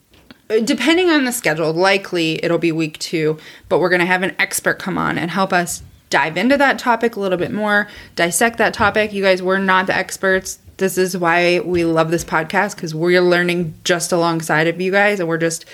uh, 0.50 0.60
depending 0.60 1.10
on 1.10 1.26
the 1.26 1.32
schedule, 1.32 1.74
likely 1.74 2.44
it'll 2.44 2.58
be 2.58 2.72
week 2.72 3.00
two. 3.00 3.38
But 3.70 3.80
we're 3.80 3.90
gonna 3.90 4.06
have 4.06 4.24
an 4.24 4.36
expert 4.40 4.80
come 4.80 4.98
on 4.98 5.18
and 5.18 5.32
help 5.32 5.54
us 5.54 5.82
dive 6.10 6.38
into 6.38 6.58
that 6.58 6.78
topic 6.78 7.16
a 7.16 7.20
little 7.20 7.38
bit 7.38 7.52
more, 7.52 7.88
dissect 8.16 8.58
that 8.60 8.74
topic. 8.74 9.14
You 9.14 9.24
guys, 9.24 9.42
we're 9.42 9.58
not 9.58 9.88
the 9.88 9.96
experts. 9.96 10.60
This 10.78 10.98
is 10.98 11.18
why 11.18 11.60
we 11.60 11.86
love 11.86 12.12
this 12.12 12.24
podcast 12.24 12.76
because 12.76 12.94
we're 12.94 13.22
learning 13.22 13.74
just 13.84 14.12
alongside 14.12 14.68
of 14.68 14.80
you 14.82 14.92
guys, 14.92 15.20
and 15.20 15.28
we're 15.30 15.38
just 15.38 15.66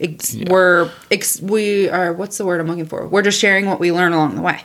ex- 0.00 0.36
we're 0.48 0.90
ex- 1.10 1.40
we 1.40 1.88
are 1.88 2.12
what's 2.12 2.38
the 2.38 2.44
word 2.44 2.60
I'm 2.60 2.66
looking 2.66 2.86
for? 2.86 3.06
We're 3.06 3.22
just 3.22 3.38
sharing 3.38 3.66
what 3.66 3.80
we 3.80 3.92
learn 3.92 4.12
along 4.12 4.36
the 4.36 4.42
way. 4.42 4.64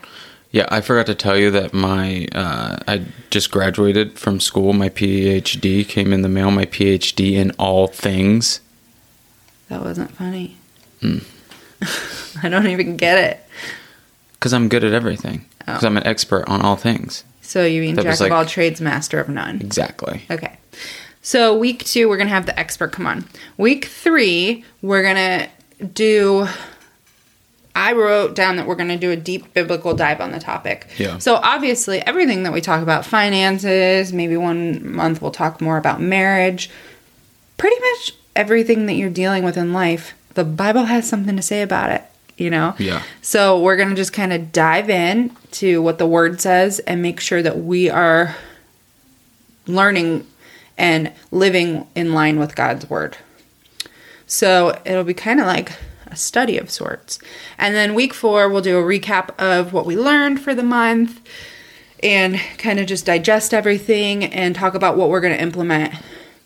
Yeah, 0.51 0.65
I 0.69 0.81
forgot 0.81 1.05
to 1.07 1.15
tell 1.15 1.37
you 1.37 1.51
that 1.51 1.73
my 1.73 2.27
uh, 2.33 2.77
I 2.87 3.05
just 3.29 3.51
graduated 3.51 4.17
from 4.17 4.39
school. 4.39 4.73
My 4.73 4.89
PhD 4.89 5.87
came 5.87 6.13
in 6.13 6.21
the 6.21 6.29
mail. 6.29 6.51
My 6.51 6.65
PhD 6.65 7.33
in 7.33 7.51
all 7.59 7.87
things. 7.87 8.61
That 9.69 9.81
wasn't 9.83 10.11
funny. 10.11 10.55
Hmm. 11.01 11.17
I 12.43 12.49
don't 12.49 12.67
even 12.67 12.95
get 12.97 13.17
it. 13.17 13.43
Because 14.33 14.53
I'm 14.53 14.69
good 14.69 14.83
at 14.83 14.93
everything. 14.93 15.45
Because 15.59 15.83
Oh. 15.83 15.87
I'm 15.87 15.97
an 15.97 16.07
expert 16.07 16.47
on 16.47 16.61
all 16.61 16.77
things. 16.77 17.23
So 17.41 17.65
you 17.65 17.81
mean 17.81 17.95
That 17.95 18.03
jack 18.03 18.13
of 18.15 18.19
like- 18.21 18.31
all 18.31 18.45
trades, 18.45 18.79
master 18.79 19.19
of 19.19 19.27
none. 19.29 19.59
Exactly. 19.61 20.23
Okay. 20.31 20.57
So 21.21 21.57
week 21.57 21.83
two, 21.83 22.07
we're 22.07 22.17
gonna 22.17 22.29
have 22.29 22.45
the 22.45 22.57
expert 22.57 22.93
come 22.93 23.05
on. 23.05 23.25
Week 23.57 23.83
three, 23.85 24.63
we're 24.81 25.03
gonna 25.03 25.49
do. 25.93 26.47
I 27.77 27.93
wrote 27.93 28.33
down 28.33 28.55
that 28.55 28.65
we're 28.65 28.75
gonna 28.75 28.97
do 28.97 29.11
a 29.11 29.15
deep 29.15 29.53
biblical 29.53 29.93
dive 29.93 30.19
on 30.19 30.31
the 30.31 30.39
topic. 30.39 30.87
Yeah. 30.97 31.19
So 31.19 31.35
obviously, 31.35 31.99
everything 32.01 32.41
that 32.41 32.51
we 32.51 32.59
talk 32.59 32.81
about, 32.81 33.05
finances, 33.05 34.11
maybe 34.11 34.35
one 34.35 34.95
month 34.95 35.21
we'll 35.21 35.29
talk 35.29 35.61
more 35.61 35.77
about 35.77 36.01
marriage. 36.01 36.71
Pretty 37.57 37.79
much 37.79 38.13
everything 38.35 38.87
that 38.87 38.93
you're 38.93 39.11
dealing 39.11 39.43
with 39.43 39.57
in 39.57 39.73
life, 39.73 40.15
the 40.33 40.43
Bible 40.43 40.85
has 40.85 41.07
something 41.07 41.35
to 41.35 41.41
say 41.43 41.61
about 41.61 41.91
it. 41.91 42.03
You 42.35 42.49
know. 42.49 42.73
Yeah. 42.79 43.03
So 43.21 43.59
we're 43.59 43.77
gonna 43.77 43.95
just 43.95 44.11
kind 44.11 44.33
of 44.33 44.51
dive 44.51 44.89
in 44.89 45.35
to 45.51 45.79
what 45.79 45.99
the 45.99 46.07
Word 46.07 46.41
says 46.41 46.79
and 46.79 47.03
make 47.03 47.19
sure 47.19 47.43
that 47.43 47.59
we 47.59 47.91
are 47.91 48.35
learning 49.67 50.25
and 50.79 51.11
living 51.31 51.87
in 51.93 52.13
line 52.13 52.39
with 52.39 52.55
God's 52.55 52.89
word. 52.89 53.17
So 54.25 54.79
it'll 54.83 55.03
be 55.03 55.13
kind 55.13 55.39
of 55.39 55.45
like 55.45 55.71
study 56.17 56.57
of 56.57 56.69
sorts. 56.69 57.19
And 57.57 57.75
then 57.75 57.93
week 57.95 58.13
four, 58.13 58.49
we'll 58.49 58.61
do 58.61 58.77
a 58.77 58.81
recap 58.83 59.29
of 59.39 59.73
what 59.73 59.85
we 59.85 59.95
learned 59.95 60.41
for 60.41 60.53
the 60.55 60.63
month 60.63 61.21
and 62.03 62.39
kind 62.57 62.79
of 62.79 62.85
just 62.87 63.05
digest 63.05 63.53
everything 63.53 64.23
and 64.25 64.55
talk 64.55 64.75
about 64.75 64.97
what 64.97 65.09
we're 65.09 65.21
going 65.21 65.35
to 65.35 65.41
implement 65.41 65.93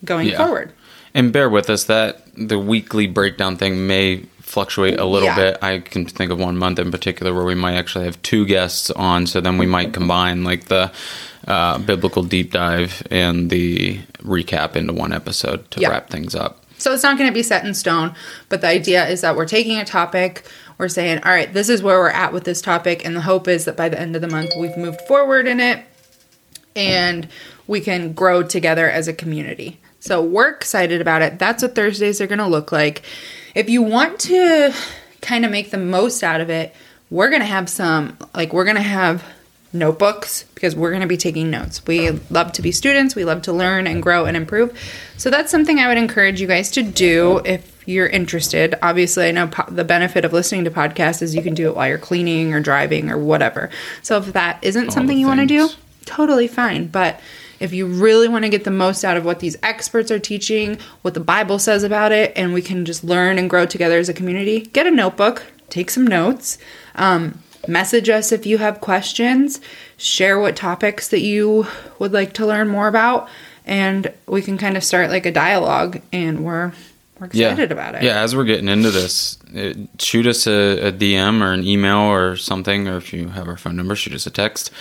going 0.06 0.30
Yeah. 0.30 0.38
forward. 0.38 0.72
And 1.14 1.34
bear 1.34 1.50
with 1.50 1.70
us 1.70 1.84
that 1.86 2.22
the 2.38 2.58
weekly 2.58 3.06
breakdown 3.06 3.58
thing 3.58 3.86
may 3.86 4.24
fluctuate 4.42 5.00
a 5.00 5.06
little 5.06 5.28
Yeah. 5.30 5.36
bit. 5.36 5.58
I 5.62 5.80
can 5.80 6.06
think 6.06 6.32
of 6.32 6.40
one 6.40 6.58
month 6.58 6.80
in 6.80 6.90
particular 6.92 7.34
where 7.34 7.44
we 7.46 7.56
might 7.56 7.76
actually 7.76 8.06
have 8.06 8.22
two 8.22 8.46
guests 8.46 8.90
on, 8.92 9.28
so 9.28 9.42
then 9.42 9.58
we 9.58 9.66
might 9.66 9.94
combine 9.94 10.44
like 10.44 10.66
the 10.66 10.92
uh, 11.48 11.78
biblical 11.80 12.22
deep 12.24 12.52
dive 12.52 13.02
and 13.10 13.50
the 13.50 14.00
recap 14.24 14.76
into 14.76 14.94
one 14.94 15.12
episode 15.12 15.70
to 15.72 15.82
wrap 15.82 16.10
things 16.10 16.36
up. 16.36 16.61
So 16.82 16.94
it's 16.94 17.04
not 17.04 17.18
going 17.18 17.30
to 17.30 17.34
be 17.34 17.44
set 17.44 17.64
in 17.64 17.74
stone, 17.76 18.16
but 18.50 18.62
the 18.62 18.68
idea 18.68 19.08
is 19.08 19.22
that 19.22 19.36
we're 19.36 19.46
taking 19.46 19.78
a 19.78 19.86
topic, 19.86 20.46
we're 20.80 20.88
saying, 20.88 21.20
all 21.24 21.32
right, 21.32 21.54
this 21.54 21.70
is 21.70 21.84
where 21.84 22.00
we're 22.00 22.10
at 22.10 22.34
with 22.34 22.44
this 22.44 22.60
topic, 22.60 23.06
and 23.06 23.16
the 23.16 23.22
hope 23.22 23.48
is 23.48 23.66
that 23.66 23.78
by 23.78 23.88
the 23.88 24.00
end 24.00 24.16
of 24.16 24.22
the 24.22 24.28
month 24.28 24.52
we've 24.60 24.76
moved 24.76 25.00
forward 25.02 25.48
in 25.48 25.60
it 25.60 25.86
and 26.76 27.28
we 27.68 27.82
can 27.82 28.14
grow 28.14 28.42
together 28.42 28.90
as 28.90 29.08
a 29.08 29.14
community. 29.14 29.80
So 30.00 30.24
we're 30.24 30.50
excited 30.50 31.02
about 31.02 31.22
it. 31.22 31.38
That's 31.38 31.62
what 31.62 31.76
Thursdays 31.76 32.20
are 32.20 32.28
going 32.28 32.40
to 32.40 32.48
look 32.48 32.72
like. 32.72 33.04
If 33.54 33.70
you 33.70 33.84
want 33.84 34.20
to 34.22 34.74
kind 35.22 35.46
of 35.46 35.52
make 35.52 35.70
the 35.70 35.78
most 35.78 36.24
out 36.24 36.42
of 36.42 36.50
it, 36.50 36.74
we're 37.12 37.30
going 37.30 37.42
to 37.42 37.46
have 37.46 37.70
some, 37.70 38.18
like, 38.34 38.54
we're 38.54 38.64
going 38.64 38.78
to 38.78 38.82
have 38.82 39.24
notebooks 39.74 40.44
because 40.54 40.76
we're 40.76 40.90
going 40.90 41.02
to 41.02 41.08
be 41.08 41.18
taking 41.18 41.50
notes. 41.50 41.86
We 41.86 42.12
love 42.30 42.52
to 42.54 42.62
be 42.62 42.72
students, 42.72 43.16
we 43.16 43.26
love 43.26 43.42
to 43.44 43.54
learn 43.54 43.88
and 43.88 44.02
grow 44.02 44.26
and 44.26 44.36
improve. 44.36 44.78
So 45.18 45.30
that's 45.30 45.52
something 45.52 45.80
I 45.80 45.88
would 45.88 45.98
encourage 45.98 46.42
you 46.42 46.48
guys 46.48 46.72
to 46.72 46.84
do 46.84 47.42
if 47.46 47.72
you're 47.88 48.08
interested. 48.08 48.76
Obviously, 48.82 49.28
I 49.28 49.32
know 49.32 49.48
po- 49.48 49.72
the 49.72 49.84
benefit 49.84 50.26
of 50.26 50.34
listening 50.34 50.66
to 50.66 50.72
podcasts 50.72 51.22
is 51.22 51.36
you 51.36 51.42
can 51.42 51.54
do 51.54 51.68
it 51.68 51.76
while 51.76 51.88
you're 51.88 51.98
cleaning 51.98 52.54
or 52.54 52.60
driving 52.60 53.10
or 53.10 53.18
whatever. 53.18 53.70
So 54.02 54.18
if 54.18 54.34
that 54.34 54.60
isn't 54.62 54.92
something 54.92 55.18
you 55.18 55.28
want 55.28 55.40
to 55.40 55.46
do, 55.46 55.70
totally 56.06 56.48
fine. 56.48 56.88
But 56.88 57.20
if 57.60 57.74
you 57.74 57.86
really 57.86 58.28
want 58.28 58.44
to 58.44 58.50
get 58.50 58.64
the 58.64 58.72
most 58.72 59.04
out 59.06 59.18
of 59.18 59.24
what 59.24 59.40
these 59.40 59.56
experts 59.62 60.10
are 60.10 60.20
teaching, 60.20 60.80
what 61.04 61.14
the 61.14 61.20
Bible 61.20 61.60
says 61.60 61.84
about 61.84 62.12
it, 62.12 62.34
and 62.36 62.54
we 62.54 62.62
can 62.62 62.86
just 62.86 63.04
learn 63.04 63.38
and 63.38 63.50
grow 63.50 63.66
together 63.66 64.00
as 64.00 64.10
a 64.10 64.14
community, 64.14 64.62
get 64.62 64.88
a 64.88 64.92
notebook, 64.92 65.44
take 65.70 65.92
some 65.92 66.06
notes. 66.06 66.58
Um, 66.96 67.42
message 67.68 68.10
us 68.10 68.32
if 68.32 68.46
you 68.46 68.58
have 68.58 68.82
questions, 68.82 69.62
share 69.98 70.40
what 70.40 70.56
topics 70.56 71.10
that 71.10 71.22
you 71.22 71.68
would 72.00 72.14
like 72.14 72.34
to 72.34 72.46
learn 72.46 72.68
more 72.68 72.88
about, 72.88 73.30
and 73.66 74.12
we 74.28 74.42
can 74.42 74.58
kind 74.58 74.78
of 74.78 74.84
start 74.84 75.10
like 75.10 75.26
a 75.26 75.32
dialogue. 75.32 76.02
And 76.12 76.44
we're 76.44 76.72
we're 77.20 77.28
excited 77.28 77.72
about 77.72 77.96
it. 77.96 78.04
Yeah, 78.04 78.22
as 78.22 78.36
we're 78.36 78.46
getting 78.46 78.68
into 78.68 78.90
this, 78.90 79.38
it, 79.54 79.78
shoot 80.00 80.26
us 80.26 80.48
a, 80.48 80.88
a 80.88 80.92
DM 80.92 81.42
or 81.42 81.54
an 81.54 81.64
email 81.64 82.00
or 82.00 82.36
something, 82.36 82.88
or 82.88 82.98
if 82.98 83.14
you 83.14 83.30
have 83.30 83.48
our 83.48 83.58
phone 83.58 83.76
number, 83.76 83.96
shoot 83.96 84.14
us 84.14 84.26
a 84.26 84.32
text, 84.32 84.72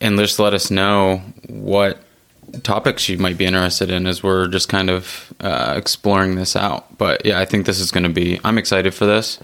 and 0.00 0.16
just 0.16 0.38
let 0.38 0.54
us 0.54 0.70
know 0.70 1.22
what 1.48 2.00
topics 2.62 3.08
you 3.08 3.18
might 3.18 3.38
be 3.38 3.44
interested 3.44 3.90
in 3.90 4.06
as 4.06 4.22
we're 4.22 4.46
just 4.48 4.68
kind 4.68 4.90
of 4.90 5.32
uh, 5.40 5.74
exploring 5.76 6.36
this 6.36 6.56
out. 6.56 6.96
But 6.96 7.24
yeah, 7.24 7.40
I 7.40 7.44
think 7.44 7.66
this 7.66 7.80
is 7.80 7.90
going 7.90 8.04
to 8.04 8.10
be. 8.10 8.40
I'm 8.44 8.58
excited 8.58 8.94
for 8.94 9.06
this. 9.06 9.38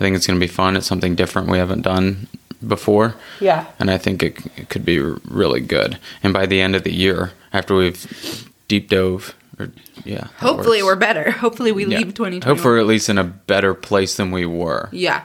I 0.00 0.02
think 0.02 0.16
it's 0.16 0.26
going 0.26 0.40
to 0.40 0.42
be 0.44 0.50
fun. 0.50 0.76
It's 0.76 0.86
something 0.86 1.14
different 1.14 1.48
we 1.50 1.58
haven't 1.58 1.82
done 1.82 2.26
before. 2.66 3.14
Yeah. 3.38 3.66
And 3.78 3.90
I 3.90 3.98
think 3.98 4.22
it, 4.22 4.38
it 4.56 4.70
could 4.70 4.84
be 4.84 4.98
really 4.98 5.60
good. 5.60 5.98
And 6.22 6.32
by 6.32 6.46
the 6.46 6.60
end 6.62 6.74
of 6.74 6.84
the 6.84 6.92
year, 6.92 7.32
after 7.52 7.74
we've 7.76 8.50
deep 8.66 8.88
dove, 8.88 9.34
or 9.58 9.70
yeah, 10.06 10.28
Hopefully, 10.38 10.82
we're 10.82 10.96
better. 10.96 11.30
Hopefully, 11.46 11.70
we 11.70 11.84
Yeah. 11.84 11.98
leave 11.98 12.14
2020. 12.14 12.40
Hopefully, 12.46 12.74
we're 12.74 12.80
at 12.80 12.86
least 12.86 13.10
in 13.10 13.18
a 13.18 13.24
better 13.24 13.74
place 13.74 14.16
than 14.16 14.30
we 14.30 14.46
were. 14.46 14.88
Yeah, 14.90 15.22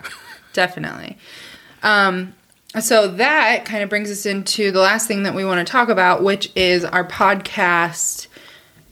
definitely. 0.52 1.18
Um, 1.82 2.34
so 2.82 3.08
that 3.08 3.64
kind 3.64 3.82
of 3.82 3.90
brings 3.90 4.12
us 4.12 4.26
into 4.26 4.72
the 4.74 4.82
last 4.82 5.08
thing 5.08 5.24
that 5.24 5.34
we 5.34 5.46
want 5.46 5.66
to 5.66 5.72
talk 5.72 5.88
about, 5.88 6.22
which 6.22 6.52
is 6.56 6.84
our 6.84 7.08
podcast 7.08 8.28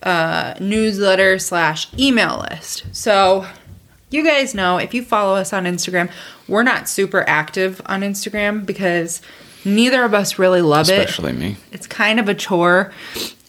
uh, 0.03 0.53
newsletter 0.61 1.39
slash 1.39 1.87
email 1.99 2.45
list. 2.49 2.85
So 2.93 3.45
you 4.13 4.23
guys 4.23 4.53
know 4.53 4.77
if 4.77 4.93
you 4.93 5.03
follow 5.03 5.35
us 5.35 5.53
on 5.53 5.65
Instagram, 5.65 6.11
we're 6.47 6.63
not 6.63 6.87
super 6.87 7.27
active 7.27 7.81
on 7.85 8.01
Instagram 8.01 8.65
because 8.65 9.21
neither 9.65 10.03
of 10.03 10.13
us 10.13 10.37
really 10.37 10.61
love 10.61 10.89
it 10.89 10.99
Especially 11.09 11.33
me. 11.33 11.57
it's 11.71 11.87
kind 11.87 12.19
of 12.19 12.27
a 12.27 12.35
chore 12.35 12.91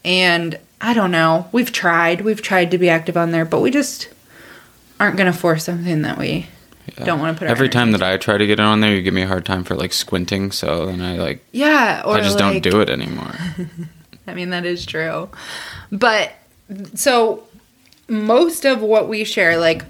and 0.04 0.58
i 0.80 0.94
don't 0.94 1.10
know 1.10 1.48
we've 1.50 1.72
tried 1.72 2.20
we've 2.20 2.40
tried 2.40 2.70
to 2.70 2.78
be 2.78 2.88
active 2.88 3.16
on 3.16 3.32
there 3.32 3.44
but 3.44 3.60
we 3.60 3.68
just 3.70 4.08
aren't 5.00 5.16
going 5.16 5.30
to 5.30 5.36
force 5.36 5.64
something 5.64 6.02
that 6.02 6.16
we 6.16 6.46
don't 7.04 7.18
want 7.18 7.36
to 7.36 7.38
put 7.40 7.50
Every 7.50 7.68
time 7.68 7.90
that 7.92 8.02
I 8.02 8.18
try 8.18 8.36
to 8.38 8.46
get 8.46 8.60
on 8.60 8.80
there, 8.80 8.94
you 8.94 9.02
give 9.02 9.14
me 9.14 9.22
a 9.22 9.26
hard 9.26 9.44
time 9.46 9.64
for 9.64 9.74
like 9.74 9.92
squinting. 9.92 10.52
So 10.52 10.86
then 10.86 11.00
I 11.00 11.16
like, 11.16 11.44
yeah 11.50 12.02
or 12.04 12.14
I 12.14 12.20
just 12.20 12.38
like, 12.38 12.62
don't 12.62 12.72
do 12.72 12.80
it 12.80 12.90
anymore. 12.90 13.34
i 14.26 14.34
mean 14.34 14.50
that 14.50 14.64
is 14.64 14.86
true 14.86 15.28
but 15.90 16.32
so 16.94 17.42
most 18.06 18.64
of 18.64 18.80
what 18.80 19.08
we 19.08 19.24
share 19.24 19.58
like 19.58 19.84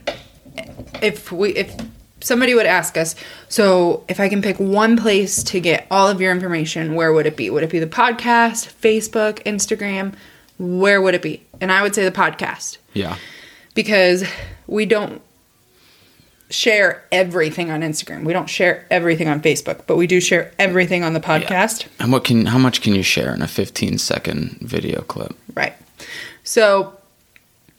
if 1.03 1.33
we 1.33 1.51
if 1.51 1.75
somebody 2.21 2.55
would 2.55 2.67
ask 2.67 2.97
us 2.97 3.14
so 3.49 4.05
if 4.09 4.21
i 4.21 4.29
can 4.29 4.40
pick 4.40 4.59
one 4.59 4.97
place 4.97 5.43
to 5.43 5.61
get 5.61 5.87
all 5.90 6.09
of 6.09 6.21
your 6.21 6.33
information 6.33 6.95
where 6.95 7.12
would 7.12 7.27
it 7.27 7.37
be 7.37 7.51
would 7.51 7.62
it 7.62 7.71
be 7.71 7.79
the 7.79 7.87
podcast 7.87 8.73
facebook 8.81 9.43
instagram 9.45 10.14
where 10.59 11.03
would 11.03 11.14
it 11.14 11.23
be 11.23 11.43
and 11.61 11.71
i 11.71 11.83
would 11.83 11.95
say 11.95 12.05
the 12.05 12.12
podcast 12.12 12.79
yeah. 12.95 13.17
because 13.75 14.25
we 14.67 14.87
don't 14.87 15.21
share 16.51 17.05
everything 17.11 17.71
on 17.71 17.81
Instagram. 17.81 18.25
We 18.25 18.33
don't 18.33 18.49
share 18.49 18.87
everything 18.90 19.29
on 19.29 19.40
Facebook, 19.40 19.83
but 19.87 19.97
we 19.97 20.07
do 20.07 20.21
share 20.21 20.53
everything 20.59 21.03
on 21.03 21.12
the 21.12 21.21
podcast. 21.21 21.87
And 21.99 22.12
what 22.12 22.25
can, 22.25 22.47
how 22.47 22.59
much 22.59 22.81
can 22.81 22.95
you 22.95 23.03
share 23.03 23.35
in 23.35 23.43
a 23.43 23.49
15 23.49 23.99
second 23.99 24.59
video 24.61 25.03
clip? 25.03 25.37
Right. 25.55 25.75
So, 26.45 26.99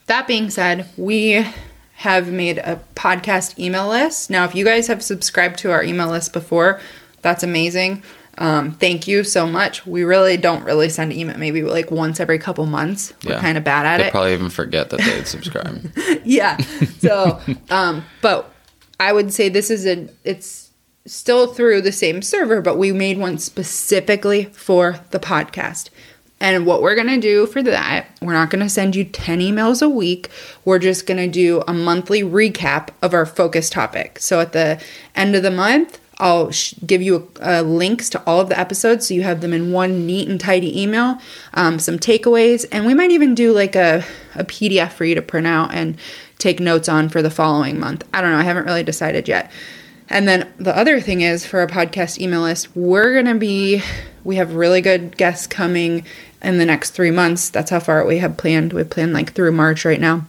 that 0.08 0.28
being 0.28 0.50
said, 0.50 0.88
we 0.98 1.48
have 1.96 2.32
made 2.32 2.58
a 2.58 2.82
podcast 2.96 3.58
email 3.58 3.88
list. 3.88 4.30
Now, 4.30 4.44
if 4.46 4.54
you 4.54 4.66
guys 4.66 4.88
have 4.88 5.02
subscribed 5.02 5.58
to 5.60 5.72
our 5.72 5.84
email 5.84 6.10
list 6.10 6.34
before, 6.34 6.80
that's 7.22 7.42
amazing. 7.42 8.04
Um, 8.38 8.74
thank 8.74 9.08
you 9.08 9.24
so 9.24 9.48
much. 9.48 9.86
We 9.86 10.04
really 10.04 10.36
don't 10.36 10.64
really 10.66 10.90
send 10.90 11.14
email, 11.14 11.38
maybe 11.38 11.64
like 11.64 11.90
once 11.90 12.20
every 12.20 12.38
couple 12.38 12.66
months. 12.66 13.14
We're 13.26 13.40
kind 13.40 13.58
of 13.58 13.64
bad 13.64 13.86
at 13.86 14.00
it. 14.00 14.04
they 14.04 14.08
it. 14.10 14.12
probably 14.12 14.34
even 14.34 14.50
forget 14.50 14.90
that 14.90 15.00
they'd 15.00 15.26
subscribe. 15.26 15.90
yeah. 16.26 16.58
So, 17.00 17.40
um, 17.70 18.04
but 18.22 18.54
I 19.00 19.14
would 19.14 19.34
say 19.34 19.48
this 19.48 19.70
is 19.72 19.86
a 19.86 20.10
it's 20.26 20.72
still 21.06 21.48
through 21.48 21.82
the 21.82 21.92
same 21.92 22.22
server, 22.22 22.62
but 22.62 22.78
we 22.78 22.92
made 22.92 23.18
one 23.18 23.38
specifically 23.38 24.46
for 24.46 25.00
the 25.12 25.20
podcast. 25.20 25.90
And 26.40 26.66
what 26.66 26.82
we're 26.82 26.96
going 26.96 27.08
to 27.08 27.20
do 27.20 27.46
for 27.48 27.64
that, 27.64 28.08
we're 28.22 28.34
not 28.34 28.50
going 28.50 28.64
to 28.64 28.70
send 28.70 28.96
you 28.96 29.06
10 29.06 29.40
emails 29.40 29.82
a 29.82 29.90
week. 29.90 30.30
We're 30.66 30.80
just 30.80 31.08
going 31.08 31.18
to 31.18 31.28
do 31.28 31.64
a 31.68 31.74
monthly 31.74 32.22
recap 32.22 32.90
of 33.02 33.14
our 33.14 33.26
focus 33.26 33.70
topic. 33.70 34.20
So 34.20 34.42
at 34.42 34.52
the 34.52 34.82
end 35.16 35.36
of 35.36 35.44
the 35.44 35.52
month, 35.52 36.00
I'll 36.18 36.52
sh- 36.52 36.76
give 36.86 37.02
you 37.02 37.30
uh, 37.42 37.62
links 37.62 38.10
to 38.12 38.24
all 38.26 38.40
of 38.40 38.50
the 38.50 38.60
episodes 38.60 39.08
so 39.08 39.14
you 39.14 39.24
have 39.24 39.42
them 39.42 39.54
in 39.54 39.72
one 39.72 40.06
neat 40.06 40.30
and 40.30 40.40
tidy 40.40 40.82
email, 40.82 41.20
um, 41.54 41.80
some 41.80 42.00
takeaways, 42.00 42.66
and 42.72 42.86
we 42.86 42.94
might 42.94 43.12
even 43.12 43.36
do 43.36 43.54
like 43.54 43.76
a, 43.76 44.04
a 44.36 44.46
PDF 44.46 44.92
for 44.94 45.04
you 45.06 45.16
to 45.16 45.22
print 45.22 45.48
out 45.48 45.74
and 45.74 45.98
take 46.38 46.60
notes 46.60 46.88
on 46.88 47.10
for 47.10 47.22
the 47.22 47.30
following 47.30 47.80
month. 47.80 48.06
I 48.14 48.22
don't 48.22 48.32
know, 48.32 48.38
I 48.38 48.44
haven't 48.44 48.66
really 48.66 48.84
decided 48.84 49.28
yet. 49.28 49.52
And 50.08 50.28
then 50.28 50.54
the 50.58 50.76
other 50.76 51.00
thing 51.02 51.22
is 51.22 51.46
for 51.46 51.60
our 51.60 51.68
podcast 51.68 52.20
email 52.20 52.42
list, 52.42 52.76
we're 52.76 53.14
going 53.14 53.26
to 53.26 53.36
be, 53.36 53.82
we 54.24 54.36
have 54.36 54.54
really 54.54 54.82
good 54.82 55.18
guests 55.18 55.48
coming 55.48 56.06
in 56.42 56.58
the 56.58 56.66
next 56.66 56.92
three 56.92 57.12
months. 57.12 57.50
That's 57.50 57.70
how 57.70 57.80
far 57.80 58.06
we 58.06 58.20
have 58.20 58.38
planned. 58.38 58.74
We've 58.74 58.90
planned 58.90 59.14
like 59.14 59.34
through 59.34 59.52
March 59.52 59.86
right 59.86 60.00
now. 60.00 60.26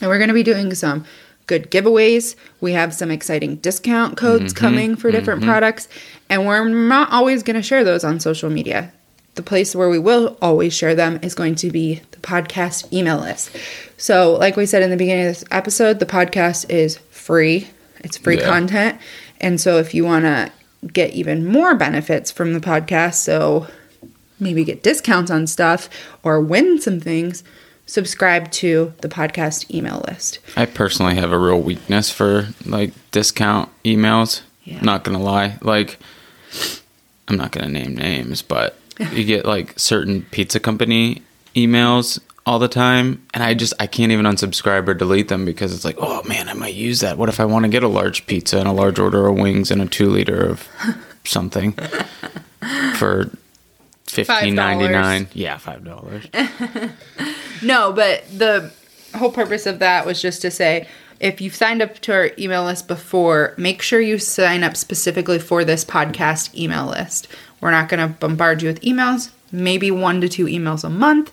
And 0.00 0.10
we're 0.10 0.18
going 0.18 0.28
to 0.28 0.34
be 0.34 0.42
doing 0.42 0.74
some 0.74 1.04
good 1.46 1.70
giveaways. 1.70 2.36
We 2.60 2.72
have 2.72 2.94
some 2.94 3.10
exciting 3.10 3.56
discount 3.56 4.16
codes 4.16 4.52
mm-hmm. 4.52 4.64
coming 4.64 4.96
for 4.96 5.10
different 5.10 5.40
mm-hmm. 5.40 5.50
products. 5.50 5.88
And 6.28 6.46
we're 6.46 6.68
not 6.68 7.10
always 7.12 7.42
going 7.42 7.56
to 7.56 7.62
share 7.62 7.84
those 7.84 8.04
on 8.04 8.20
social 8.20 8.50
media. 8.50 8.92
The 9.34 9.42
place 9.42 9.74
where 9.74 9.88
we 9.88 9.98
will 9.98 10.38
always 10.40 10.72
share 10.72 10.94
them 10.94 11.18
is 11.22 11.34
going 11.34 11.56
to 11.56 11.70
be 11.70 12.00
the 12.12 12.18
podcast 12.18 12.92
email 12.92 13.18
list. 13.18 13.50
So, 13.96 14.34
like 14.34 14.56
we 14.56 14.64
said 14.64 14.82
in 14.82 14.90
the 14.90 14.96
beginning 14.96 15.26
of 15.26 15.34
this 15.34 15.44
episode, 15.50 15.98
the 15.98 16.06
podcast 16.06 16.70
is 16.70 16.98
free, 17.10 17.68
it's 17.98 18.16
free 18.16 18.38
Yeah. 18.38 18.46
content. 18.46 19.00
And 19.40 19.60
so, 19.60 19.78
if 19.78 19.92
you 19.92 20.04
want 20.04 20.24
to 20.24 20.52
get 20.92 21.14
even 21.14 21.44
more 21.44 21.74
benefits 21.74 22.30
from 22.30 22.52
the 22.52 22.60
podcast, 22.60 23.14
so 23.14 23.66
maybe 24.38 24.64
get 24.64 24.82
discounts 24.82 25.30
on 25.30 25.46
stuff 25.46 25.88
or 26.22 26.40
win 26.40 26.80
some 26.80 27.00
things, 27.00 27.44
subscribe 27.86 28.50
to 28.50 28.92
the 29.00 29.08
podcast 29.08 29.72
email 29.74 30.04
list. 30.08 30.38
I 30.56 30.66
personally 30.66 31.14
have 31.16 31.32
a 31.32 31.38
real 31.38 31.60
weakness 31.60 32.10
for 32.10 32.48
like 32.64 32.92
discount 33.10 33.70
emails. 33.84 34.42
Yeah. 34.64 34.80
Not 34.80 35.04
gonna 35.04 35.20
lie, 35.20 35.58
like 35.60 35.98
I'm 37.28 37.36
not 37.36 37.52
gonna 37.52 37.68
name 37.68 37.94
names, 37.94 38.42
but 38.42 38.78
you 39.12 39.24
get 39.24 39.44
like 39.44 39.78
certain 39.78 40.22
pizza 40.30 40.60
company 40.60 41.22
emails 41.54 42.18
all 42.46 42.58
the 42.58 42.68
time, 42.68 43.26
and 43.32 43.42
I 43.42 43.54
just 43.54 43.72
I 43.80 43.86
can't 43.86 44.12
even 44.12 44.26
unsubscribe 44.26 44.86
or 44.88 44.94
delete 44.94 45.28
them 45.28 45.44
because 45.44 45.74
it's 45.74 45.84
like, 45.84 45.96
oh 45.98 46.22
man, 46.24 46.48
I 46.48 46.54
might 46.54 46.74
use 46.74 47.00
that. 47.00 47.16
What 47.18 47.28
if 47.28 47.40
I 47.40 47.44
want 47.44 47.64
to 47.64 47.70
get 47.70 47.82
a 47.82 47.88
large 47.88 48.26
pizza 48.26 48.58
and 48.58 48.68
a 48.68 48.72
large 48.72 48.98
order 48.98 49.26
of 49.26 49.36
wings 49.36 49.70
and 49.70 49.80
a 49.82 49.86
two 49.86 50.08
liter 50.08 50.46
of 50.46 50.68
something 51.24 51.72
for 52.96 53.30
fifteen 54.06 54.54
ninety 54.54 54.88
nine? 54.88 55.28
Yeah, 55.32 55.58
five 55.58 55.84
dollars. 55.84 56.24
No, 57.62 57.92
but 57.92 58.24
the 58.36 58.70
whole 59.16 59.30
purpose 59.30 59.64
of 59.64 59.78
that 59.78 60.04
was 60.04 60.20
just 60.20 60.42
to 60.42 60.50
say 60.50 60.86
if 61.20 61.40
you've 61.40 61.54
signed 61.54 61.80
up 61.80 61.94
to 62.00 62.12
our 62.12 62.30
email 62.38 62.64
list 62.64 62.88
before, 62.88 63.54
make 63.56 63.80
sure 63.80 64.00
you 64.00 64.18
sign 64.18 64.62
up 64.62 64.76
specifically 64.76 65.38
for 65.38 65.64
this 65.64 65.84
podcast 65.84 66.54
email 66.54 66.86
list. 66.86 67.28
We're 67.60 67.70
not 67.70 67.88
going 67.88 68.06
to 68.06 68.14
bombard 68.18 68.60
you 68.60 68.68
with 68.68 68.82
emails, 68.82 69.30
maybe 69.50 69.90
one 69.90 70.20
to 70.20 70.28
two 70.28 70.44
emails 70.44 70.84
a 70.84 70.90
month. 70.90 71.32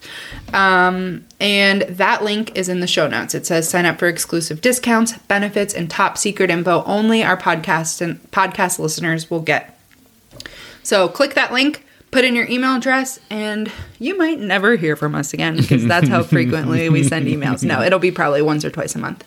Um, 0.54 1.26
and 1.42 1.82
that 1.82 2.24
link 2.24 2.56
is 2.56 2.70
in 2.70 2.80
the 2.80 2.88
show 2.88 3.08
notes. 3.08 3.36
It 3.36 3.46
says 3.46 3.68
sign 3.68 3.86
up 3.86 4.00
for 4.00 4.08
exclusive 4.08 4.62
discounts, 4.62 5.18
benefits, 5.18 5.74
and 5.74 5.90
top 5.90 6.18
secret 6.18 6.50
info 6.50 6.84
only 6.86 7.24
our 7.24 7.36
podcast 7.36 8.00
and 8.00 8.22
podcast 8.32 8.80
listeners 8.80 9.30
will 9.30 9.42
get. 9.42 9.78
So 10.84 11.10
click 11.10 11.34
that 11.34 11.52
link, 11.52 11.86
put 12.12 12.26
in 12.26 12.36
your 12.36 12.46
email 12.48 12.76
address, 12.76 13.20
and 13.30 13.72
you 14.00 14.18
might 14.18 14.40
never 14.40 14.76
hear 14.76 14.96
from 14.96 15.16
us 15.16 15.34
again 15.34 15.58
because 15.58 15.86
that's 15.86 16.08
how 16.08 16.24
frequently 16.24 16.90
we 16.90 17.04
send 17.04 17.28
emails. 17.28 17.64
No, 17.64 17.82
it'll 17.82 18.00
be 18.00 18.12
probably 18.12 18.42
once 18.42 18.64
or 18.66 18.70
twice 18.70 18.96
a 18.96 19.00
month. 19.00 19.24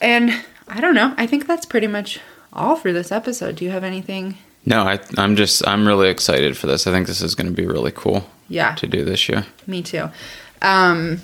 And 0.00 0.32
I 0.66 0.80
don't 0.80 0.94
know. 0.94 1.14
I 1.16 1.26
think 1.26 1.46
that's 1.46 1.66
pretty 1.66 1.86
much 1.86 2.18
all 2.52 2.76
for 2.76 2.92
this 2.92 3.12
episode. 3.12 3.56
Do 3.56 3.64
you 3.64 3.70
have 3.70 3.84
anything? 3.84 4.36
No, 4.66 4.82
I, 4.82 4.98
I'm 5.16 5.36
just 5.36 5.66
I'm 5.66 5.86
really 5.86 6.08
excited 6.08 6.56
for 6.56 6.66
this. 6.66 6.86
I 6.86 6.92
think 6.92 7.06
this 7.06 7.22
is 7.22 7.34
going 7.34 7.46
to 7.48 7.52
be 7.52 7.66
really 7.66 7.92
cool. 7.92 8.26
Yeah. 8.48 8.74
To 8.76 8.86
do 8.86 9.04
this 9.04 9.28
year. 9.28 9.46
Me 9.66 9.82
too. 9.82 10.08
Um, 10.60 11.20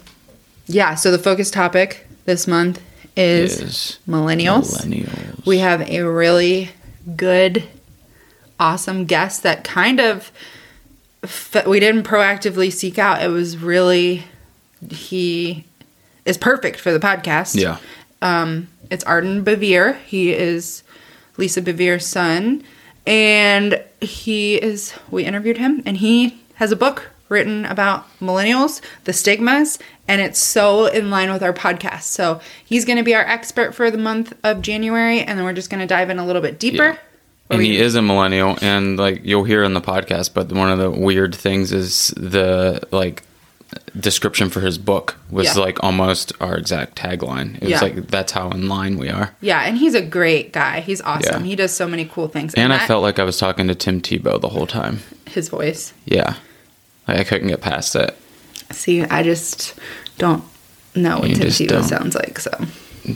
yeah. 0.67 0.95
So 0.95 1.11
the 1.11 1.19
focus 1.19 1.51
topic 1.51 2.07
this 2.25 2.47
month 2.47 2.81
is, 3.17 3.61
Is 3.61 3.99
millennials. 4.09 4.77
Millennials. 4.77 5.47
We 5.47 5.59
have 5.59 5.89
a 5.89 6.03
really 6.03 6.71
good, 7.17 7.65
awesome 8.61 9.07
guest 9.07 9.43
that 9.43 9.65
kind 9.65 10.01
of 10.01 10.31
we 11.67 11.81
didn't 11.81 12.05
proactively 12.05 12.73
seek 12.73 12.99
out. 12.99 13.23
It 13.23 13.29
was 13.29 13.57
really 13.59 14.25
he 14.91 15.65
is 16.25 16.37
perfect 16.37 16.79
for 16.81 16.93
the 16.93 17.01
podcast. 17.01 17.61
Yeah. 17.61 17.79
Um, 18.23 18.69
it's 18.91 19.05
Arden 19.05 19.45
Bevere. 19.45 19.99
He 20.03 20.33
is 20.33 20.83
Lisa 21.37 21.63
Bevere's 21.63 22.07
son, 22.07 22.63
and 23.07 23.83
he 24.01 24.57
is. 24.57 24.95
We 25.11 25.25
interviewed 25.25 25.59
him, 25.59 25.83
and 25.87 25.97
he 25.97 26.43
has 26.55 26.73
a 26.73 26.77
book 26.77 27.11
written 27.29 27.65
about 27.65 28.07
millennials, 28.21 28.81
the 29.05 29.13
stigmas, 29.13 29.79
and 30.07 30.21
it's 30.21 30.39
so 30.39 30.87
in 30.87 31.11
line 31.11 31.33
with 31.33 31.43
our 31.43 31.53
podcast. 31.53 32.03
So 32.03 32.41
he's 32.65 32.85
going 32.85 32.99
to 32.99 33.05
be 33.05 33.15
our 33.15 33.25
expert 33.27 33.75
for 33.75 33.91
the 33.91 33.99
month 33.99 34.33
of 34.45 34.63
January, 34.63 35.21
and 35.21 35.39
then 35.39 35.45
we're 35.45 35.53
just 35.53 35.71
going 35.71 35.81
to 35.81 35.87
dive 35.87 36.11
in 36.11 36.19
a 36.19 36.27
little 36.27 36.43
bit 36.43 36.59
deeper. 36.59 36.91
Yeah. 36.91 36.99
And 37.49 37.63
he 37.63 37.77
is 37.79 37.95
a 37.95 38.03
millennial, 38.03 38.59
and 38.61 38.99
like 38.99 39.25
you'll 39.25 39.45
hear 39.45 39.63
in 39.63 39.73
the 39.75 39.81
podcast, 39.81 40.35
but 40.35 40.51
one 40.53 40.71
of 40.71 40.79
the 40.79 40.91
weird 40.91 41.35
things 41.35 41.71
is 41.73 42.09
the 42.17 42.83
like 42.91 43.23
description 43.99 44.49
for 44.51 44.61
his 44.61 44.79
book 44.79 45.17
was 45.31 45.47
Yeah. 45.57 45.63
like 45.63 45.83
almost 45.83 46.33
our 46.41 46.57
exact 46.57 46.97
tagline. 46.97 47.57
It 47.57 47.63
was 47.63 47.71
Yeah. 47.71 47.81
like 47.81 48.09
that's 48.09 48.33
how 48.33 48.51
in 48.51 48.69
line 48.69 48.97
we 48.99 49.09
are. 49.09 49.35
Yeah, 49.41 49.61
and 49.63 49.77
he's 49.79 49.95
a 49.95 50.03
great 50.03 50.53
guy. 50.53 50.81
He's 50.81 51.01
awesome. 51.03 51.43
Yeah. 51.43 51.49
He 51.51 51.57
does 51.57 51.73
so 51.73 51.87
many 51.89 52.05
cool 52.05 52.29
things. 52.29 52.55
And 52.55 52.73
I 52.73 52.79
that- 52.79 52.89
felt 52.89 53.03
like 53.03 53.19
I 53.19 53.25
was 53.25 53.39
talking 53.39 53.67
to 53.69 53.75
Tim 53.75 54.01
Tebow 54.01 54.41
the 54.41 54.49
whole 54.51 54.67
time. 54.67 55.01
his 55.29 55.49
voice. 55.49 55.93
Yeah. 56.05 56.35
Like 57.07 57.19
I 57.19 57.25
couldn't 57.25 57.49
get 57.49 57.61
past 57.61 57.95
it. 57.97 58.17
See, 58.73 59.03
I 59.03 59.23
just 59.23 59.75
don't 60.19 60.43
know 60.95 61.19
what 61.19 61.29
You 61.29 61.37
Tim 61.37 61.49
Tebow 61.49 61.85
sounds 61.85 62.15
like, 62.15 62.39
so 62.41 62.51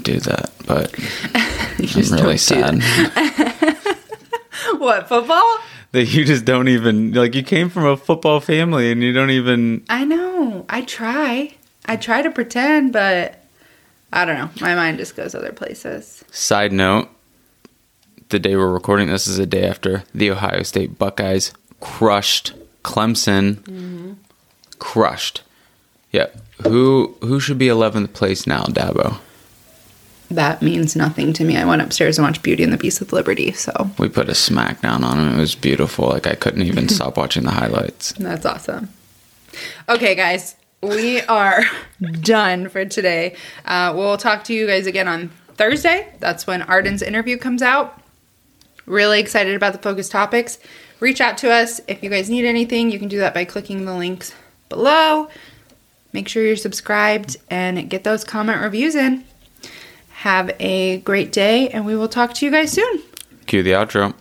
Do 0.02 0.20
that, 0.20 0.50
but 0.66 0.96
you 1.78 2.02
I'm 2.16 2.22
really 2.22 2.36
sad. 2.38 2.82
What 4.78 5.08
football? 5.08 5.58
that 5.92 6.06
you 6.06 6.24
just 6.24 6.44
don't 6.44 6.68
even 6.68 7.12
like 7.12 7.34
you 7.34 7.42
came 7.42 7.68
from 7.68 7.84
a 7.84 7.96
football 7.96 8.40
family 8.40 8.92
and 8.92 9.02
you 9.02 9.12
don't 9.12 9.30
even 9.30 9.84
I 9.88 10.04
know. 10.04 10.64
I 10.68 10.82
try. 10.82 11.54
I 11.86 11.96
try 11.96 12.22
to 12.22 12.30
pretend, 12.30 12.92
but 12.92 13.42
I 14.12 14.24
don't 14.24 14.38
know. 14.38 14.50
My 14.60 14.74
mind 14.74 14.98
just 14.98 15.16
goes 15.16 15.34
other 15.34 15.52
places. 15.52 16.24
Side 16.30 16.72
note, 16.72 17.08
the 18.28 18.38
day 18.38 18.54
we're 18.56 18.72
recording 18.72 19.08
this 19.08 19.26
is 19.26 19.38
a 19.38 19.46
day 19.46 19.64
after 19.66 20.04
the 20.14 20.30
Ohio 20.30 20.62
State 20.62 20.98
Buckeyes 20.98 21.52
crushed 21.80 22.52
Clemson. 22.84 23.56
Mm-hmm. 23.62 24.12
Crushed. 24.78 25.42
Yeah. 26.12 26.26
Who 26.62 27.16
who 27.20 27.40
should 27.40 27.58
be 27.58 27.66
11th 27.66 28.12
place 28.12 28.46
now, 28.46 28.62
Dabo? 28.64 29.18
That 30.30 30.62
means 30.62 30.94
nothing 30.94 31.32
to 31.34 31.44
me. 31.44 31.56
I 31.56 31.64
went 31.64 31.82
upstairs 31.82 32.16
and 32.16 32.24
watched 32.26 32.42
Beauty 32.42 32.62
and 32.62 32.72
the 32.72 32.76
Beast 32.76 33.00
with 33.00 33.12
Liberty, 33.12 33.50
so 33.52 33.90
We 33.98 34.08
put 34.08 34.28
a 34.28 34.32
smackdown 34.32 35.02
on 35.02 35.18
him. 35.18 35.34
It 35.36 35.40
was 35.40 35.56
beautiful. 35.56 36.08
Like 36.08 36.26
I 36.28 36.34
couldn't 36.34 36.62
even 36.62 36.88
stop 36.96 37.16
watching 37.16 37.42
the 37.42 37.50
highlights. 37.50 38.12
that's 38.12 38.46
awesome. 38.46 38.90
Okay, 39.88 40.14
guys, 40.14 40.54
we 40.82 41.20
are 41.22 41.64
done 42.20 42.68
for 42.68 42.84
today. 42.84 43.34
Uh, 43.64 43.92
we'll 43.96 44.16
talk 44.16 44.44
to 44.44 44.54
you 44.54 44.66
guys 44.68 44.86
again 44.86 45.08
on 45.08 45.30
Thursday. 45.54 46.06
That's 46.20 46.46
when 46.46 46.62
Arden's 46.62 47.02
interview 47.02 47.36
comes 47.36 47.60
out. 47.60 48.00
Really 48.86 49.18
excited 49.20 49.54
about 49.56 49.72
the 49.72 49.78
focus 49.80 50.08
topics. 50.08 50.58
Reach 51.00 51.20
out 51.20 51.38
to 51.38 51.50
us 51.50 51.80
if 51.88 52.02
you 52.04 52.10
guys 52.10 52.30
need 52.30 52.44
anything. 52.44 52.90
You 52.92 52.98
can 53.00 53.08
do 53.08 53.18
that 53.18 53.34
by 53.34 53.44
clicking 53.44 53.84
the 53.84 53.94
links 53.94 54.32
below. 54.68 55.28
Make 56.12 56.28
sure 56.28 56.44
you're 56.44 56.56
subscribed 56.56 57.36
and 57.50 57.90
get 57.90 58.04
those 58.04 58.22
comment 58.22 58.60
reviews 58.60 58.94
in. 58.94 59.24
Have 60.20 60.52
a 60.60 60.98
great 60.98 61.32
day, 61.32 61.70
and 61.70 61.86
we 61.86 61.96
will 61.96 62.06
talk 62.06 62.34
to 62.34 62.44
you 62.44 62.52
guys 62.52 62.72
soon. 62.72 63.02
Cue 63.46 63.62
the 63.62 63.70
outro. 63.70 64.12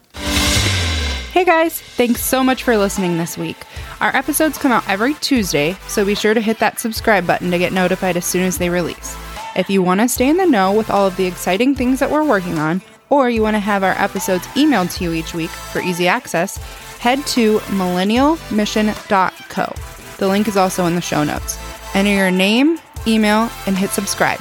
Hey 1.33 1.43
guys, 1.43 1.81
thanks 1.81 2.23
so 2.23 2.41
much 2.41 2.63
for 2.63 2.77
listening 2.77 3.17
this 3.17 3.37
week. 3.37 3.57
Our 3.99 4.15
episodes 4.15 4.57
come 4.57 4.71
out 4.71 4.87
every 4.87 5.15
Tuesday, 5.15 5.75
so 5.89 6.05
be 6.05 6.15
sure 6.15 6.33
to 6.33 6.39
hit 6.39 6.59
that 6.59 6.79
subscribe 6.79 7.27
button 7.27 7.51
to 7.51 7.59
get 7.59 7.73
notified 7.73 8.15
as 8.15 8.23
soon 8.23 8.43
as 8.43 8.57
they 8.57 8.69
release. 8.69 9.17
If 9.57 9.69
you 9.69 9.83
want 9.83 9.99
to 9.99 10.07
stay 10.07 10.29
in 10.29 10.37
the 10.37 10.45
know 10.45 10.71
with 10.71 10.89
all 10.89 11.05
of 11.05 11.17
the 11.17 11.25
exciting 11.25 11.75
things 11.75 11.99
that 11.99 12.09
we're 12.09 12.23
working 12.23 12.59
on, 12.59 12.81
or 13.09 13.29
you 13.29 13.41
want 13.41 13.55
to 13.55 13.59
have 13.59 13.83
our 13.83 14.01
episodes 14.01 14.47
emailed 14.55 14.95
to 14.95 15.03
you 15.03 15.11
each 15.11 15.33
week 15.33 15.49
for 15.49 15.81
easy 15.81 16.07
access, 16.07 16.55
head 16.99 17.27
to 17.27 17.59
millennialmission.co. 17.59 19.73
The 20.17 20.27
link 20.29 20.47
is 20.47 20.55
also 20.55 20.85
in 20.85 20.95
the 20.95 21.01
show 21.01 21.25
notes. 21.25 21.59
Enter 21.93 22.11
your 22.11 22.31
name, 22.31 22.79
email, 23.05 23.49
and 23.67 23.77
hit 23.77 23.89
subscribe. 23.89 24.39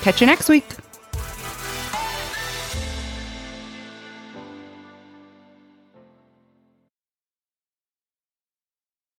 Catch 0.00 0.22
you 0.22 0.26
next 0.26 0.48
week. 0.48 0.64